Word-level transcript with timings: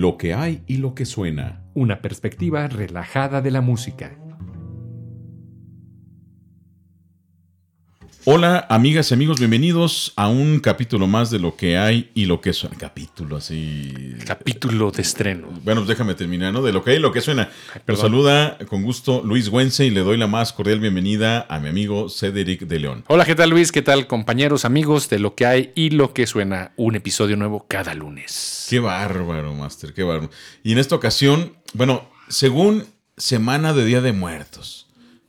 lo 0.00 0.18
que 0.18 0.34
hay 0.34 0.62
y 0.66 0.76
lo 0.76 0.94
que 0.94 1.06
suena. 1.06 1.62
Una 1.72 2.02
perspectiva 2.02 2.68
relajada 2.68 3.40
de 3.40 3.50
la 3.50 3.62
música. 3.62 4.18
Hola, 8.28 8.66
amigas 8.70 9.12
y 9.12 9.14
amigos, 9.14 9.38
bienvenidos 9.38 10.12
a 10.16 10.26
un 10.26 10.58
capítulo 10.58 11.06
más 11.06 11.30
de 11.30 11.38
lo 11.38 11.54
que 11.54 11.78
hay 11.78 12.10
y 12.12 12.24
lo 12.24 12.40
que 12.40 12.52
suena. 12.52 12.76
Capítulo 12.76 13.36
así. 13.36 14.16
Capítulo 14.26 14.90
de 14.90 15.00
estreno. 15.00 15.46
Bueno, 15.62 15.82
pues 15.82 15.86
déjame 15.90 16.16
terminar, 16.16 16.52
¿no? 16.52 16.60
De 16.60 16.72
lo 16.72 16.82
que 16.82 16.90
hay 16.90 16.96
y 16.96 16.98
lo 16.98 17.12
que 17.12 17.20
suena. 17.20 17.50
Nos 17.86 18.00
saluda 18.00 18.58
con 18.68 18.82
gusto 18.82 19.22
Luis 19.24 19.48
Güense 19.48 19.86
y 19.86 19.90
le 19.90 20.00
doy 20.00 20.16
la 20.16 20.26
más 20.26 20.52
cordial 20.52 20.80
bienvenida 20.80 21.46
a 21.48 21.60
mi 21.60 21.68
amigo 21.68 22.08
Cedric 22.08 22.62
de 22.62 22.80
León. 22.80 23.04
Hola, 23.06 23.24
¿qué 23.24 23.36
tal 23.36 23.50
Luis? 23.50 23.70
¿Qué 23.70 23.82
tal 23.82 24.08
compañeros, 24.08 24.64
amigos 24.64 25.08
de 25.08 25.20
lo 25.20 25.36
que 25.36 25.46
hay 25.46 25.70
y 25.76 25.90
lo 25.90 26.12
que 26.12 26.26
suena? 26.26 26.72
Un 26.74 26.96
episodio 26.96 27.36
nuevo 27.36 27.66
cada 27.68 27.94
lunes. 27.94 28.66
Qué 28.68 28.80
bárbaro, 28.80 29.54
Master, 29.54 29.94
qué 29.94 30.02
bárbaro. 30.02 30.32
Y 30.64 30.72
en 30.72 30.78
esta 30.78 30.96
ocasión, 30.96 31.52
bueno, 31.74 32.10
según 32.26 32.86
Semana 33.16 33.72
de 33.72 33.84
Día 33.84 34.00
de 34.00 34.10
Muertos. 34.10 34.85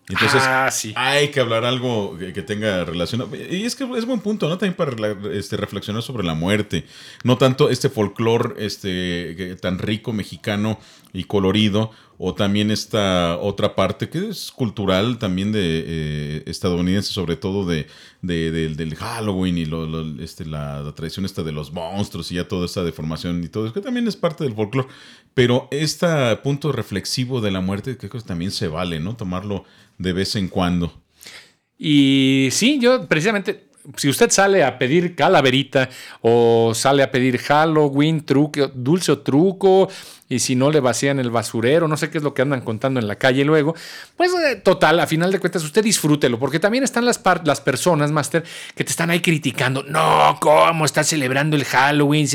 Entonces, 0.09 0.41
Ah, 0.45 0.69
sí. 0.71 0.93
hay 0.95 1.29
que 1.31 1.41
hablar 1.41 1.65
algo 1.65 2.17
que, 2.17 2.31
que 2.31 2.41
tenga 2.41 2.85
relación. 2.85 3.29
Y 3.49 3.63
es 3.65 3.75
que 3.75 3.83
es 3.97 4.05
buen 4.05 4.21
punto, 4.21 4.47
¿no? 4.47 4.57
También 4.57 4.75
para 4.75 4.93
este, 5.33 5.57
reflexionar 5.57 6.01
sobre 6.01 6.23
la 6.25 6.33
muerte. 6.33 6.85
No 7.23 7.37
tanto 7.37 7.69
este 7.69 7.89
folclore 7.89 8.55
este, 8.65 9.57
tan 9.57 9.79
rico, 9.79 10.13
mexicano 10.13 10.79
y 11.11 11.25
colorido, 11.25 11.91
o 12.19 12.33
también 12.33 12.71
esta 12.71 13.37
otra 13.37 13.75
parte 13.75 14.09
que 14.09 14.29
es 14.29 14.51
cultural 14.51 15.19
también 15.19 15.51
de 15.51 15.83
eh, 15.85 16.43
estadounidense, 16.47 17.13
sobre 17.13 17.35
todo 17.35 17.65
de, 17.65 17.87
de- 18.21 18.51
del- 18.51 18.95
Halloween 18.95 19.57
y 19.57 19.65
lo- 19.65 20.21
este, 20.23 20.45
la, 20.45 20.81
la 20.81 20.93
tradición 20.95 21.25
esta 21.25 21.43
de 21.43 21.51
los 21.51 21.71
monstruos 21.71 22.31
y 22.31 22.35
ya 22.35 22.47
toda 22.47 22.65
esta 22.65 22.83
deformación 22.83 23.43
y 23.43 23.47
todo 23.49 23.65
eso, 23.65 23.73
que 23.73 23.81
también 23.81 24.07
es 24.07 24.15
parte 24.15 24.43
del 24.43 24.55
folclore. 24.55 24.87
Pero 25.33 25.67
este 25.71 26.07
punto 26.43 26.71
reflexivo 26.71 27.41
de 27.41 27.51
la 27.51 27.61
muerte, 27.61 27.97
creo 27.97 28.09
que 28.11 28.19
también 28.21 28.49
se 28.51 28.67
vale, 28.67 28.99
¿no? 28.99 29.15
Tomarlo 29.15 29.65
de 29.99 30.13
vez 30.13 30.35
en 30.35 30.47
cuando. 30.47 30.91
Y 31.77 32.49
sí, 32.51 32.79
yo 32.81 33.07
precisamente, 33.07 33.66
si 33.95 34.09
usted 34.09 34.29
sale 34.29 34.63
a 34.63 34.77
pedir 34.77 35.15
calaverita 35.15 35.89
o 36.21 36.73
sale 36.75 37.03
a 37.03 37.11
pedir 37.11 37.37
Halloween, 37.37 38.25
truco, 38.25 38.67
dulce 38.73 39.11
o 39.11 39.19
truco, 39.19 39.89
y 40.29 40.39
si 40.39 40.55
no 40.55 40.71
le 40.71 40.79
vacían 40.81 41.19
el 41.19 41.31
basurero, 41.31 41.87
no 41.87 41.95
sé 41.95 42.09
qué 42.09 42.17
es 42.17 42.23
lo 42.23 42.33
que 42.33 42.41
andan 42.41 42.61
contando 42.61 42.99
en 42.99 43.07
la 43.07 43.15
calle 43.15 43.45
luego, 43.45 43.75
pues 44.17 44.33
eh, 44.33 44.57
total, 44.57 44.99
a 44.99 45.07
final 45.07 45.31
de 45.31 45.39
cuentas 45.39 45.63
usted 45.63 45.83
disfrútelo, 45.83 46.37
porque 46.37 46.59
también 46.59 46.83
están 46.83 47.05
las, 47.05 47.21
las 47.45 47.61
personas, 47.61 48.11
Master, 48.11 48.43
que 48.75 48.83
te 48.83 48.89
están 48.89 49.09
ahí 49.09 49.21
criticando, 49.21 49.83
no, 49.83 50.37
¿cómo 50.41 50.83
estás 50.83 51.07
celebrando 51.07 51.55
el 51.55 51.63
Halloween? 51.63 52.27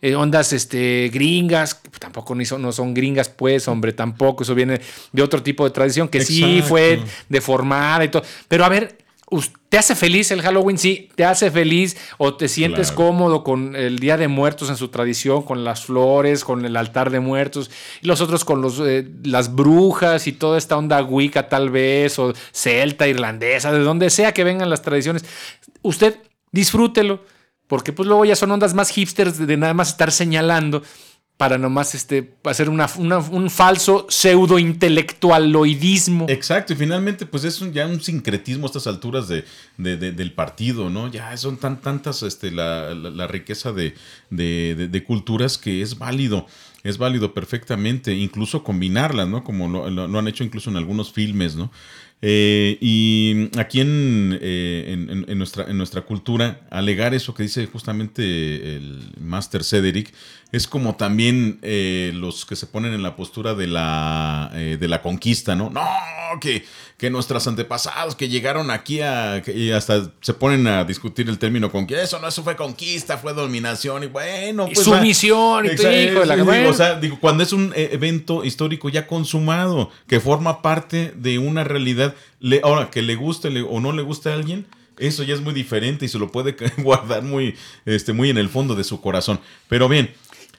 Eh, 0.00 0.14
ondas 0.14 0.52
este, 0.52 1.10
gringas, 1.12 1.80
tampoco 1.98 2.34
ni 2.36 2.44
son, 2.44 2.62
no 2.62 2.70
son 2.70 2.94
gringas, 2.94 3.28
pues, 3.28 3.66
hombre, 3.66 3.92
tampoco, 3.92 4.44
eso 4.44 4.54
viene 4.54 4.80
de 5.12 5.22
otro 5.22 5.42
tipo 5.42 5.64
de 5.64 5.70
tradición 5.70 6.08
que 6.08 6.24
sí 6.24 6.62
fue 6.62 7.00
deformada 7.28 8.04
y 8.04 8.08
todo. 8.08 8.22
Pero 8.46 8.64
a 8.64 8.68
ver, 8.68 8.96
¿te 9.68 9.78
hace 9.78 9.94
feliz 9.94 10.30
el 10.30 10.42
Halloween? 10.42 10.76
Sí, 10.78 11.08
¿te 11.14 11.24
hace 11.24 11.50
feliz 11.50 11.96
o 12.18 12.34
te 12.34 12.48
sientes 12.48 12.88
Claro. 12.90 13.06
cómodo 13.08 13.44
con 13.44 13.76
el 13.76 13.98
Día 13.98 14.16
de 14.16 14.28
Muertos 14.28 14.68
en 14.70 14.76
su 14.76 14.88
tradición, 14.88 15.42
con 15.42 15.62
las 15.64 15.84
flores, 15.84 16.44
con 16.44 16.64
el 16.64 16.76
altar 16.76 17.10
de 17.10 17.20
muertos 17.20 17.70
y 18.02 18.06
los 18.06 18.20
otros 18.20 18.44
con 18.44 18.60
los, 18.62 18.80
eh, 18.80 19.08
las 19.22 19.54
brujas 19.54 20.26
y 20.26 20.32
toda 20.32 20.58
esta 20.58 20.76
onda 20.76 21.02
wicca 21.02 21.48
tal 21.48 21.70
vez 21.70 22.18
o 22.18 22.32
celta, 22.52 23.06
irlandesa, 23.06 23.72
de 23.72 23.78
donde 23.80 24.10
sea 24.10 24.32
que 24.32 24.44
vengan 24.44 24.68
las 24.70 24.82
tradiciones? 24.82 25.24
Usted 25.82 26.16
disfrútelo. 26.52 27.20
Porque 27.66 27.92
pues 27.92 28.08
luego 28.08 28.24
ya 28.24 28.34
son 28.34 28.50
ondas 28.50 28.74
más 28.74 28.88
hipsters 28.90 29.38
de, 29.38 29.46
de 29.46 29.56
nada 29.56 29.74
más 29.74 29.90
estar 29.90 30.10
señalando 30.10 30.82
para 31.40 31.56
nomás 31.56 31.94
este, 31.94 32.34
hacer 32.44 32.68
una, 32.68 32.86
un 33.30 33.48
falso 33.48 34.04
pseudo 34.10 34.58
intelectualoidismo. 34.58 36.26
Exacto, 36.28 36.74
y 36.74 36.76
finalmente, 36.76 37.24
pues 37.24 37.44
es 37.44 37.58
ya 37.72 37.86
un 37.86 37.98
sincretismo 38.02 38.66
a 38.66 38.68
estas 38.68 38.86
alturas 38.86 39.26
de, 39.26 39.46
de- 39.78 39.96
de- 39.96 40.12
del 40.12 40.32
partido, 40.32 40.90
¿no? 40.90 41.10
Ya 41.10 41.34
son 41.38 41.56
tan 41.56 41.80
tantas 41.80 42.22
este, 42.24 42.50
la, 42.50 42.94
la- 42.94 43.08
riqueza 43.26 43.72
de, 43.72 43.94
de- 44.28 44.74
culturas 45.02 45.56
que 45.56 45.80
es 45.80 45.96
válido, 45.96 46.46
es 46.84 46.98
válido 46.98 47.32
perfectamente, 47.32 48.12
incluso 48.14 48.62
combinarlas, 48.62 49.26
¿no? 49.26 49.42
Como 49.42 49.66
lo, 49.66 49.88
han 50.18 50.28
hecho 50.28 50.44
incluso 50.44 50.68
en 50.68 50.76
algunos 50.76 51.10
filmes, 51.10 51.56
¿no? 51.56 51.72
Eh, 52.22 52.76
y 52.82 53.48
aquí 53.58 53.80
eh, 54.42 54.84
en- 54.92 55.24
en 55.26 55.38
nuestra, 55.38 55.64
en 55.70 55.78
nuestra 55.78 56.02
cultura, 56.02 56.60
alegar 56.70 57.14
eso 57.14 57.32
que 57.32 57.44
dice 57.44 57.64
justamente 57.64 58.76
el 58.76 59.14
Master 59.18 59.64
Cedric, 59.64 60.12
es 60.52 60.66
como 60.66 60.96
también 60.96 61.58
eh, 61.62 62.10
los 62.14 62.44
que 62.44 62.56
se 62.56 62.66
ponen 62.66 62.92
en 62.92 63.02
la 63.02 63.14
postura 63.16 63.54
de 63.54 63.66
la, 63.66 64.50
eh, 64.54 64.76
de 64.80 64.88
la 64.88 65.00
conquista, 65.02 65.54
¿no? 65.54 65.70
No, 65.70 65.80
que, 66.40 66.64
que 66.96 67.08
nuestros 67.10 67.46
antepasados 67.46 68.14
que 68.16 68.28
llegaron 68.28 68.70
aquí 68.70 69.00
a, 69.00 69.42
y 69.46 69.70
hasta 69.70 70.10
se 70.20 70.34
ponen 70.34 70.66
a 70.66 70.84
discutir 70.84 71.28
el 71.28 71.38
término 71.38 71.70
conquista, 71.70 72.02
eso 72.02 72.18
no, 72.18 72.28
eso 72.28 72.42
fue 72.42 72.56
conquista, 72.56 73.16
fue 73.18 73.32
dominación, 73.32 74.02
y 74.04 74.06
bueno, 74.06 74.66
Y 74.70 74.74
pues... 74.74 74.84
sumisión, 74.84 75.66
y 75.66 75.68
bueno. 76.44 76.68
O 76.70 76.74
sea, 76.74 76.98
digo, 76.98 77.18
cuando 77.20 77.42
es 77.42 77.52
un 77.52 77.72
eh, 77.76 77.90
evento 77.92 78.44
histórico 78.44 78.88
ya 78.88 79.06
consumado, 79.06 79.90
que 80.08 80.18
forma 80.20 80.62
parte 80.62 81.12
de 81.16 81.38
una 81.38 81.62
realidad, 81.64 82.14
le, 82.40 82.60
ahora, 82.64 82.90
que 82.90 83.02
le 83.02 83.14
guste 83.14 83.50
le- 83.50 83.62
o 83.62 83.80
no 83.80 83.92
le 83.92 84.02
guste 84.02 84.30
a 84.30 84.34
alguien, 84.34 84.66
eso 84.98 85.22
ya 85.22 85.32
es 85.34 85.40
muy 85.40 85.54
diferente 85.54 86.04
y 86.04 86.08
se 86.08 86.18
lo 86.18 86.30
puede 86.30 86.54
guardar 86.78 87.22
muy, 87.22 87.54
este, 87.86 88.12
muy 88.12 88.28
en 88.30 88.36
el 88.38 88.48
fondo 88.50 88.74
de 88.74 88.84
su 88.84 89.00
corazón. 89.00 89.40
Pero 89.68 89.88
bien. 89.88 90.10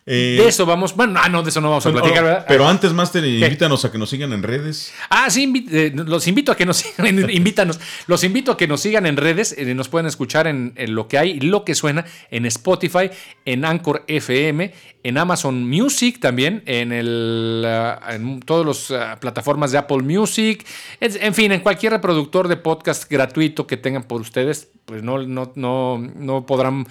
Eh, 0.05 0.37
de 0.41 0.47
eso 0.47 0.65
vamos. 0.65 0.95
Bueno, 0.95 1.19
ah, 1.23 1.29
no, 1.29 1.43
de 1.43 1.49
eso 1.49 1.61
no 1.61 1.69
vamos 1.69 1.85
a 1.85 1.91
platicar, 1.91 2.23
¿verdad? 2.23 2.45
pero 2.47 2.67
antes, 2.67 2.91
Master, 2.93 3.23
invítanos 3.23 3.85
a 3.85 3.91
que 3.91 3.97
nos 3.97 4.09
sigan 4.09 4.33
en 4.33 4.41
redes. 4.43 4.91
Ah, 5.09 5.29
sí, 5.29 5.45
invi- 5.47 5.67
eh, 5.71 5.91
los 5.95 6.27
invito 6.27 6.51
a 6.51 6.57
que 6.57 6.65
nos 6.65 6.77
sigan, 6.81 7.05
en- 7.07 7.29
invítanos, 7.29 7.79
los 8.07 8.23
invito 8.23 8.51
a 8.51 8.57
que 8.57 8.67
nos 8.67 8.81
sigan 8.81 9.05
en 9.05 9.15
redes, 9.17 9.53
eh, 9.57 9.73
nos 9.75 9.89
pueden 9.89 10.07
escuchar 10.07 10.47
en, 10.47 10.73
en 10.75 10.95
lo 10.95 11.07
que 11.07 11.17
hay, 11.19 11.39
lo 11.39 11.63
que 11.65 11.75
suena, 11.75 12.05
en 12.31 12.45
Spotify, 12.47 13.11
en 13.45 13.63
Anchor 13.63 14.03
FM, 14.07 14.73
en 15.03 15.17
Amazon 15.17 15.67
Music 15.69 16.19
también, 16.19 16.63
en 16.65 16.91
el 16.91 17.63
ah, 17.67 17.99
en 18.09 18.39
todas 18.39 18.89
las 18.91 19.17
plataformas 19.19 19.71
de 19.71 19.77
Apple 19.77 19.99
Music, 20.03 20.65
es- 20.99 21.15
en 21.21 21.33
fin, 21.35 21.51
en 21.51 21.61
cualquier 21.61 21.93
reproductor 21.93 22.47
de 22.47 22.57
podcast 22.57 23.09
gratuito 23.09 23.67
que 23.67 23.77
tengan 23.77 24.03
por 24.03 24.19
ustedes, 24.21 24.69
pues 24.85 25.03
no, 25.03 25.19
no, 25.19 25.51
no, 25.55 25.97
no 26.15 26.45
podrán 26.45 26.87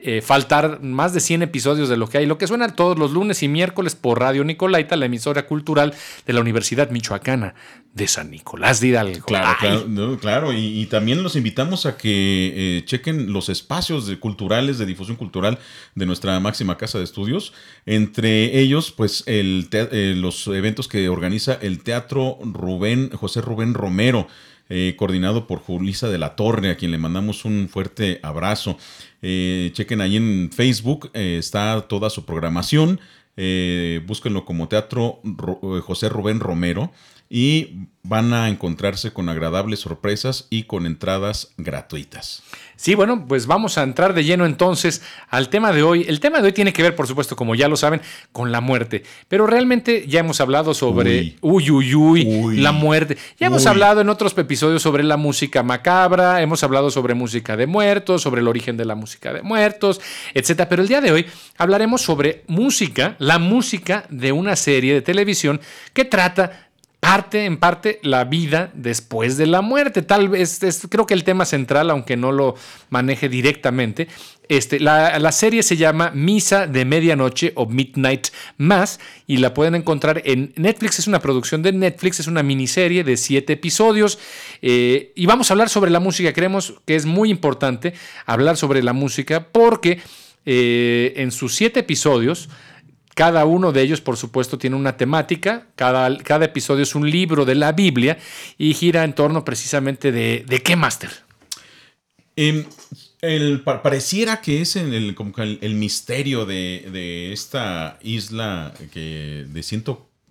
eh, 0.00 0.22
faltar 0.22 0.80
más 0.82 1.12
de 1.12 1.20
100 1.20 1.42
episodios 1.42 1.88
de 1.88 1.96
lo 1.96 2.08
que 2.08 2.18
hay. 2.18 2.26
Lo 2.26 2.38
que 2.38 2.46
suena 2.46 2.68
todos 2.76 2.98
los 2.98 3.10
lunes 3.12 3.42
y 3.42 3.48
miércoles 3.48 3.94
por 3.96 4.20
Radio 4.20 4.44
Nicolaita, 4.44 4.96
la 4.96 5.06
emisora 5.06 5.46
cultural 5.46 5.92
de 6.26 6.32
la 6.32 6.40
Universidad 6.40 6.90
Michoacana 6.90 7.54
de 7.94 8.06
San 8.06 8.30
Nicolás 8.30 8.80
de 8.80 8.88
Hidalgo. 8.88 9.24
Claro, 9.26 9.48
Ay, 9.48 9.54
claro, 9.58 9.84
no, 9.88 10.18
claro. 10.18 10.52
Y, 10.52 10.80
y 10.80 10.86
también 10.86 11.22
los 11.24 11.34
invitamos 11.34 11.84
a 11.86 11.96
que 11.96 12.78
eh, 12.78 12.84
chequen 12.84 13.32
los 13.32 13.48
espacios 13.48 14.06
de- 14.06 14.18
culturales 14.20 14.78
de 14.78 14.86
difusión 14.86 15.16
cultural 15.16 15.58
de 15.96 16.06
nuestra 16.06 16.38
máxima 16.38 16.76
casa 16.78 16.98
de 16.98 17.04
estudios. 17.04 17.52
Entre 17.86 18.58
ellos, 18.60 18.92
pues, 18.92 19.24
el 19.26 19.68
eh, 19.72 20.14
los 20.16 20.46
eventos 20.48 20.86
que 20.86 21.08
organiza 21.08 21.54
el 21.60 21.82
Teatro 21.82 22.38
Rubén, 22.42 23.10
José 23.10 23.40
Rubén 23.40 23.74
Romero. 23.74 24.28
eh, 24.70 24.96
coordinado 24.98 25.46
por 25.46 25.60
Julisa 25.60 26.10
de 26.10 26.18
la 26.18 26.36
Torre, 26.36 26.68
a 26.70 26.76
quien 26.76 26.90
le 26.90 26.98
mandamos 26.98 27.46
un 27.46 27.70
fuerte 27.72 28.20
abrazo. 28.22 28.76
Eh, 29.22 29.70
chequen 29.74 30.00
ahí 30.00 30.16
en 30.16 30.50
Facebook, 30.52 31.10
eh, 31.14 31.36
está 31.38 31.82
toda 31.88 32.10
su 32.10 32.24
programación. 32.24 33.00
Eh, 33.40 34.02
búsquenlo 34.04 34.44
como 34.44 34.66
Teatro 34.66 35.20
eh, 35.24 35.80
José 35.80 36.08
Rubén 36.08 36.40
Romero 36.40 36.90
y 37.30 37.88
van 38.02 38.32
a 38.32 38.48
encontrarse 38.48 39.12
con 39.12 39.28
agradables 39.28 39.80
sorpresas 39.80 40.46
y 40.48 40.62
con 40.62 40.86
entradas 40.86 41.52
gratuitas. 41.58 42.42
Sí, 42.74 42.94
bueno, 42.94 43.26
pues 43.26 43.46
vamos 43.46 43.76
a 43.76 43.82
entrar 43.82 44.14
de 44.14 44.24
lleno 44.24 44.46
entonces 44.46 45.02
al 45.28 45.48
tema 45.48 45.72
de 45.72 45.82
hoy. 45.82 46.06
El 46.08 46.20
tema 46.20 46.38
de 46.38 46.46
hoy 46.46 46.52
tiene 46.52 46.72
que 46.72 46.82
ver, 46.82 46.94
por 46.94 47.06
supuesto, 47.06 47.36
como 47.36 47.54
ya 47.54 47.68
lo 47.68 47.76
saben, 47.76 48.00
con 48.32 48.52
la 48.52 48.60
muerte. 48.60 49.02
Pero 49.26 49.46
realmente 49.46 50.06
ya 50.06 50.20
hemos 50.20 50.40
hablado 50.40 50.72
sobre 50.72 51.36
uy, 51.40 51.70
uy, 51.70 51.94
uy, 51.94 52.24
Uy. 52.24 52.56
la 52.58 52.72
muerte. 52.72 53.18
Ya 53.38 53.48
hemos 53.48 53.66
hablado 53.66 54.00
en 54.00 54.08
otros 54.08 54.38
episodios 54.38 54.80
sobre 54.80 55.02
la 55.02 55.16
música 55.16 55.62
macabra, 55.62 56.40
hemos 56.40 56.62
hablado 56.62 56.90
sobre 56.90 57.14
música 57.14 57.56
de 57.56 57.66
muertos, 57.66 58.22
sobre 58.22 58.40
el 58.40 58.48
origen 58.48 58.76
de 58.76 58.84
la 58.84 58.94
música 58.94 59.32
de 59.32 59.42
muertos, 59.42 60.00
etcétera. 60.32 60.68
Pero 60.68 60.80
el 60.82 60.88
día 60.88 61.00
de 61.00 61.10
hoy 61.12 61.26
hablaremos 61.58 62.00
sobre 62.00 62.44
música, 62.46 63.16
la 63.18 63.38
música 63.38 64.06
de 64.08 64.30
una 64.30 64.54
serie 64.54 64.94
de 64.94 65.02
televisión 65.02 65.60
que 65.92 66.04
trata 66.04 66.67
parte 67.08 67.46
en 67.46 67.56
parte 67.56 68.00
la 68.02 68.24
vida 68.24 68.70
después 68.74 69.38
de 69.38 69.46
la 69.46 69.62
muerte. 69.62 70.02
Tal 70.02 70.28
vez 70.28 70.60
creo 70.90 71.06
que 71.06 71.14
el 71.14 71.24
tema 71.24 71.46
central, 71.46 71.88
aunque 71.88 72.18
no 72.18 72.32
lo 72.32 72.54
maneje 72.90 73.30
directamente. 73.30 74.08
Este, 74.50 74.78
la, 74.78 75.18
la 75.18 75.32
serie 75.32 75.62
se 75.62 75.78
llama 75.78 76.10
Misa 76.14 76.66
de 76.66 76.84
Medianoche 76.84 77.52
o 77.54 77.64
Midnight 77.64 78.28
Mass 78.58 79.00
y 79.26 79.38
la 79.38 79.54
pueden 79.54 79.74
encontrar 79.74 80.20
en 80.26 80.52
Netflix. 80.56 80.98
Es 80.98 81.06
una 81.06 81.20
producción 81.20 81.62
de 81.62 81.72
Netflix, 81.72 82.20
es 82.20 82.26
una 82.26 82.42
miniserie 82.42 83.04
de 83.04 83.16
siete 83.16 83.54
episodios. 83.54 84.18
eh, 84.60 85.12
y 85.14 85.24
vamos 85.24 85.50
a 85.50 85.54
hablar 85.54 85.70
sobre 85.70 85.90
la 85.90 86.00
música. 86.00 86.34
Creemos 86.34 86.74
que 86.84 86.94
es 86.94 87.06
muy 87.06 87.30
importante 87.30 87.94
hablar 88.26 88.58
sobre 88.58 88.82
la 88.82 88.92
música 88.92 89.48
porque 89.50 90.02
eh, 90.44 91.14
en 91.16 91.32
sus 91.32 91.54
siete 91.54 91.80
episodios 91.80 92.50
Cada 93.18 93.46
uno 93.46 93.72
de 93.72 93.82
ellos, 93.82 94.00
por 94.00 94.16
supuesto, 94.16 94.58
tiene 94.58 94.76
una 94.76 94.96
temática. 94.96 95.66
Cada, 95.74 96.16
cada 96.18 96.44
episodio 96.44 96.84
es 96.84 96.94
un 96.94 97.10
libro 97.10 97.44
de 97.44 97.56
la 97.56 97.72
Biblia 97.72 98.16
y 98.56 98.74
gira 98.74 99.02
en 99.02 99.12
torno 99.12 99.44
precisamente 99.44 100.12
de, 100.12 100.44
de 100.46 100.62
qué, 100.62 100.76
Master. 100.76 101.10
Em, 102.36 102.64
el, 103.20 103.62
pareciera 103.62 104.40
que 104.40 104.60
es 104.60 104.76
el, 104.76 105.16
como 105.16 105.32
el, 105.36 105.74
misterio 105.74 106.46
de, 106.46 107.32
esta 107.32 107.98
isla 108.02 108.72
que 108.92 109.46
de 109.48 109.62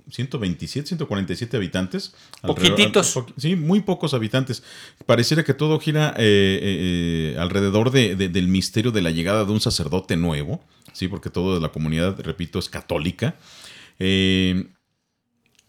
127, 0.09 0.87
147 0.87 1.57
habitantes. 1.57 2.13
Poquititos. 2.41 3.19
sí, 3.37 3.55
muy 3.55 3.81
pocos 3.81 4.13
habitantes. 4.13 4.63
Pareciera 5.05 5.43
que 5.43 5.53
todo 5.53 5.79
gira 5.79 6.13
eh, 6.17 6.59
eh, 6.61 7.33
eh, 7.35 7.39
alrededor 7.39 7.91
del 7.91 8.47
misterio 8.47 8.91
de 8.91 9.01
la 9.01 9.11
llegada 9.11 9.45
de 9.45 9.51
un 9.51 9.61
sacerdote 9.61 10.15
nuevo, 10.17 10.61
sí, 10.93 11.07
porque 11.07 11.29
toda 11.29 11.59
la 11.59 11.69
comunidad, 11.69 12.19
repito, 12.19 12.59
es 12.59 12.69
católica. 12.69 13.35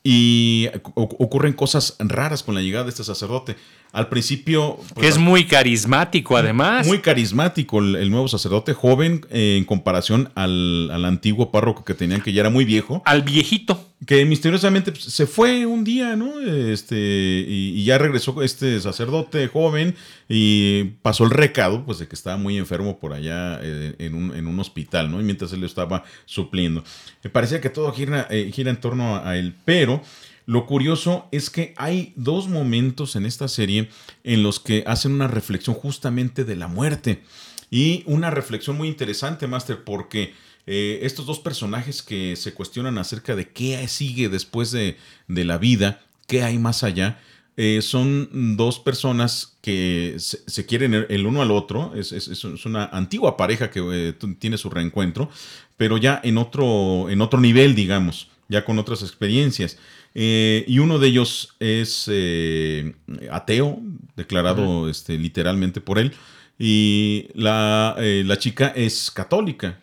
y 0.03 0.69
ocurren 0.95 1.53
cosas 1.53 1.97
raras 1.99 2.43
con 2.43 2.55
la 2.55 2.63
llegada 2.63 2.85
de 2.85 2.91
este 2.91 3.05
sacerdote. 3.05 3.57
Al 3.93 4.09
principio... 4.09 4.77
Pues, 4.95 5.01
que 5.01 5.09
es 5.09 5.19
muy 5.19 5.47
carismático 5.47 6.37
además. 6.37 6.87
Muy 6.87 6.99
carismático 6.99 7.79
el, 7.79 8.11
nuevo 8.11 8.29
sacerdote, 8.29 8.75
joven 8.75 9.27
eh, 9.31 9.57
en 9.57 9.65
comparación 9.65 10.31
al, 10.35 11.05
antiguo 11.05 11.51
párroco 11.51 11.85
que 11.85 11.95
tenían, 11.95 12.21
que 12.21 12.33
ya 12.33 12.41
era 12.41 12.51
muy 12.51 12.65
viejo. 12.65 13.03
Al 13.07 13.23
viejito. 13.23 13.87
Que 14.07 14.25
misteriosamente 14.25 14.93
pues, 14.93 15.05
se 15.05 15.27
fue 15.27 15.67
un 15.67 15.85
día, 15.85 16.15
¿no? 16.17 16.41
Este, 16.41 16.97
y, 16.97 17.83
ya 17.85 17.99
regresó 17.99 18.43
este 18.43 18.79
sacerdote 18.81 19.49
joven 19.49 19.97
y 20.29 20.85
pasó 21.03 21.25
el 21.25 21.31
recado, 21.31 21.85
pues 21.85 21.99
de 21.99 22.07
que 22.07 22.15
estaba 22.15 22.37
muy 22.37 22.59
enfermo 22.59 22.99
por 22.99 23.13
allá 23.15 23.59
eh, 23.63 23.97
en, 23.99 24.15
un, 24.15 24.61
hospital, 24.61 25.11
¿no? 25.11 25.21
Y 25.21 25.25
mientras 25.25 25.53
él 25.53 25.61
lo 25.61 25.67
estaba 25.67 26.05
supliendo. 26.27 26.85
Me 27.25 27.31
parecía 27.31 27.61
que 27.61 27.71
todo 27.71 27.93
gira, 27.93 28.27
eh, 28.31 28.51
gira 28.55 28.71
en 28.71 28.81
torno 28.81 29.17
a 29.17 29.37
él, 29.37 29.55
pero... 29.65 30.03
Lo 30.49 30.65
curioso 30.65 31.29
es 31.31 31.51
que 31.51 31.75
hay 31.77 32.15
dos 32.17 32.49
momentos 32.49 33.17
en 33.17 33.27
esta 33.27 33.49
serie 33.49 33.91
en 34.25 34.43
los 34.43 34.61
que 34.61 34.83
hacen 34.87 35.13
una 35.13 35.29
reflexión 35.29 35.77
justamente 35.77 36.47
de 36.47 36.57
la 36.57 36.69
muerte. 36.69 37.23
Y 37.71 38.03
una 38.07 38.31
reflexión 38.31 38.79
muy 38.79 38.89
interesante, 38.89 39.47
Master, 39.47 39.85
porque 39.85 40.33
eh, 40.67 41.01
estos 41.03 41.27
dos 41.27 41.39
personajes 41.39 42.03
que 42.03 42.35
se 42.35 42.55
cuestionan 42.55 42.97
acerca 42.97 43.37
de 43.37 43.51
qué 43.51 43.87
sigue 43.89 44.31
después 44.31 44.71
de, 44.71 44.97
la 45.27 45.59
vida, 45.59 46.01
qué 46.27 46.43
hay 46.43 46.59
más 46.59 46.83
allá, 46.83 47.21
eh, 47.59 47.83
son 47.83 48.57
dos 48.57 48.79
personas 48.79 49.59
que 49.61 50.17
se, 50.17 50.65
quieren 50.65 50.95
el 50.95 51.27
uno 51.27 51.43
al 51.43 51.51
otro. 51.51 51.93
Es, 51.95 52.43
una 52.65 52.87
antigua 52.87 53.37
pareja 53.37 53.71
que 53.71 53.83
eh, 53.93 54.15
tiene 54.39 54.57
su 54.57 54.71
reencuentro, 54.71 55.29
pero 55.77 55.99
ya 55.99 56.19
en 56.25 56.39
otro, 56.39 57.11
en 57.11 57.21
otro 57.21 57.39
nivel, 57.39 57.75
digamos, 57.75 58.31
ya 58.49 58.65
con 58.65 58.79
otras 58.79 59.03
experiencias. 59.03 59.77
Eh, 60.21 60.65
y 60.67 60.81
uno 60.81 60.99
de 60.99 61.07
ellos 61.07 61.55
es 61.61 62.11
eh, 62.11 62.93
ateo, 63.31 63.79
declarado 64.17 64.89
este, 64.89 65.17
literalmente 65.17 65.81
por 65.81 66.01
él. 66.01 66.13
Y 66.59 67.29
la, 67.35 67.95
eh, 67.99 68.27
chica 68.37 68.73
es 68.75 69.13
católica, 69.13 69.79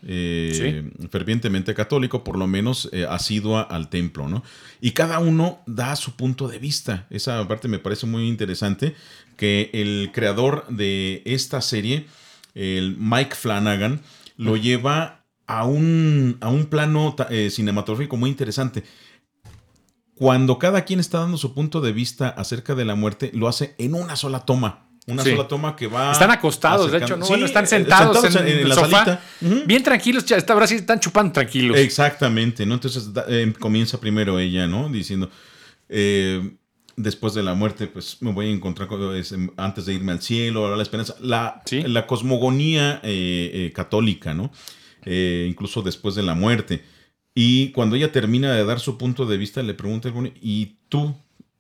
fervientemente 1.10 1.74
católico, 1.74 2.26
por 2.26 2.38
lo 2.38 2.48
menos 2.48 2.90
asidua 3.08 3.62
al 3.62 3.88
templo, 3.88 4.28
¿no? 4.28 4.44
Y 4.82 4.92
cada 4.92 5.20
uno 5.20 5.64
da 5.68 5.96
su 5.96 6.18
punto 6.18 6.50
de 6.50 6.60
vista. 6.60 7.08
Esa 7.10 7.48
parte 7.48 7.70
me 7.70 7.80
parece 7.80 8.06
muy 8.06 8.28
interesante, 8.28 8.94
que 9.38 9.70
el 9.72 10.12
creador 10.14 10.68
de 10.68 11.22
esta 11.24 11.62
serie, 11.62 12.08
el 12.56 12.98
Mike 13.00 13.36
Flanagan, 13.36 14.02
lo 14.36 14.58
lleva 14.58 15.24
a 15.48 15.64
un, 15.64 16.36
a 16.42 16.50
un 16.50 16.66
plano 16.66 17.16
cinematográfico 17.50 18.18
muy 18.18 18.30
interesante 18.30 18.84
cuando 20.16 20.58
cada 20.58 20.86
quien 20.86 21.00
está 21.00 21.20
dando 21.20 21.38
su 21.38 21.54
punto 21.54 21.82
de 21.82 21.92
vista 21.92 22.30
acerca 22.30 22.74
de 22.74 22.86
la 22.86 22.96
muerte, 22.96 23.32
lo 23.34 23.48
hace 23.48 23.76
en 23.78 23.94
una 23.94 24.16
sola 24.16 24.46
toma. 24.46 24.88
Una 25.08 25.24
sola 25.24 25.48
toma 25.48 25.76
que 25.76 25.88
va. 25.88 26.12
Están 26.14 26.32
acostados, 26.32 26.92
de 26.92 26.98
hecho, 26.98 27.16
¿no? 27.16 27.28
bueno, 27.28 27.46
están 27.46 27.68
sentados, 27.68 28.24
en, 28.36 28.68
la 28.68 28.76
sofá, 28.76 29.20
Bien 29.66 29.84
tranquilos, 29.84 30.26
ya, 30.26 30.44
ahora 30.48 30.66
sí 30.66 30.76
están 30.76 31.00
chupando 31.00 31.34
tranquilos. 31.34 31.78
Exactamente, 31.78 32.66
¿no? 32.66 32.76
Entonces 32.76 33.10
em, 33.28 33.54
comienza 33.54 34.00
primero 34.00 34.40
ella, 34.40 34.66
¿no? 34.68 34.90
Diciendo. 34.90 35.30
Eh, 35.90 36.56
después 36.96 37.34
de 37.34 37.44
la 37.44 37.54
muerte, 37.54 37.86
pues 37.86 38.18
me 38.22 38.32
voy 38.32 38.48
a 38.48 38.52
encontrar 38.52 38.88
em, 38.92 39.50
antes 39.58 39.86
de 39.86 39.94
irme 39.94 40.14
al 40.14 40.22
cielo, 40.22 40.76
la 40.76 40.82
esperanza. 40.82 41.16
La, 41.20 41.62
la 41.70 42.08
cosmogonía 42.08 43.00
eh, 43.04 43.52
eh, 43.54 43.74
católica, 43.74 44.34
¿no? 44.34 44.52
incluso 45.06 45.84
después 45.84 46.16
de 46.16 46.24
la 46.24 46.34
muerte. 46.34 46.84
Y 47.38 47.72
cuando 47.72 47.98
ella 47.98 48.14
termina 48.14 48.54
de 48.54 48.64
dar 48.64 48.80
su 48.80 48.98
punto 48.98 49.26
de 49.26 49.38
vista, 49.38 49.62
le 49.62 49.74
pregunta, 49.74 50.12
¿y 50.42 50.78
tú? 50.88 51.14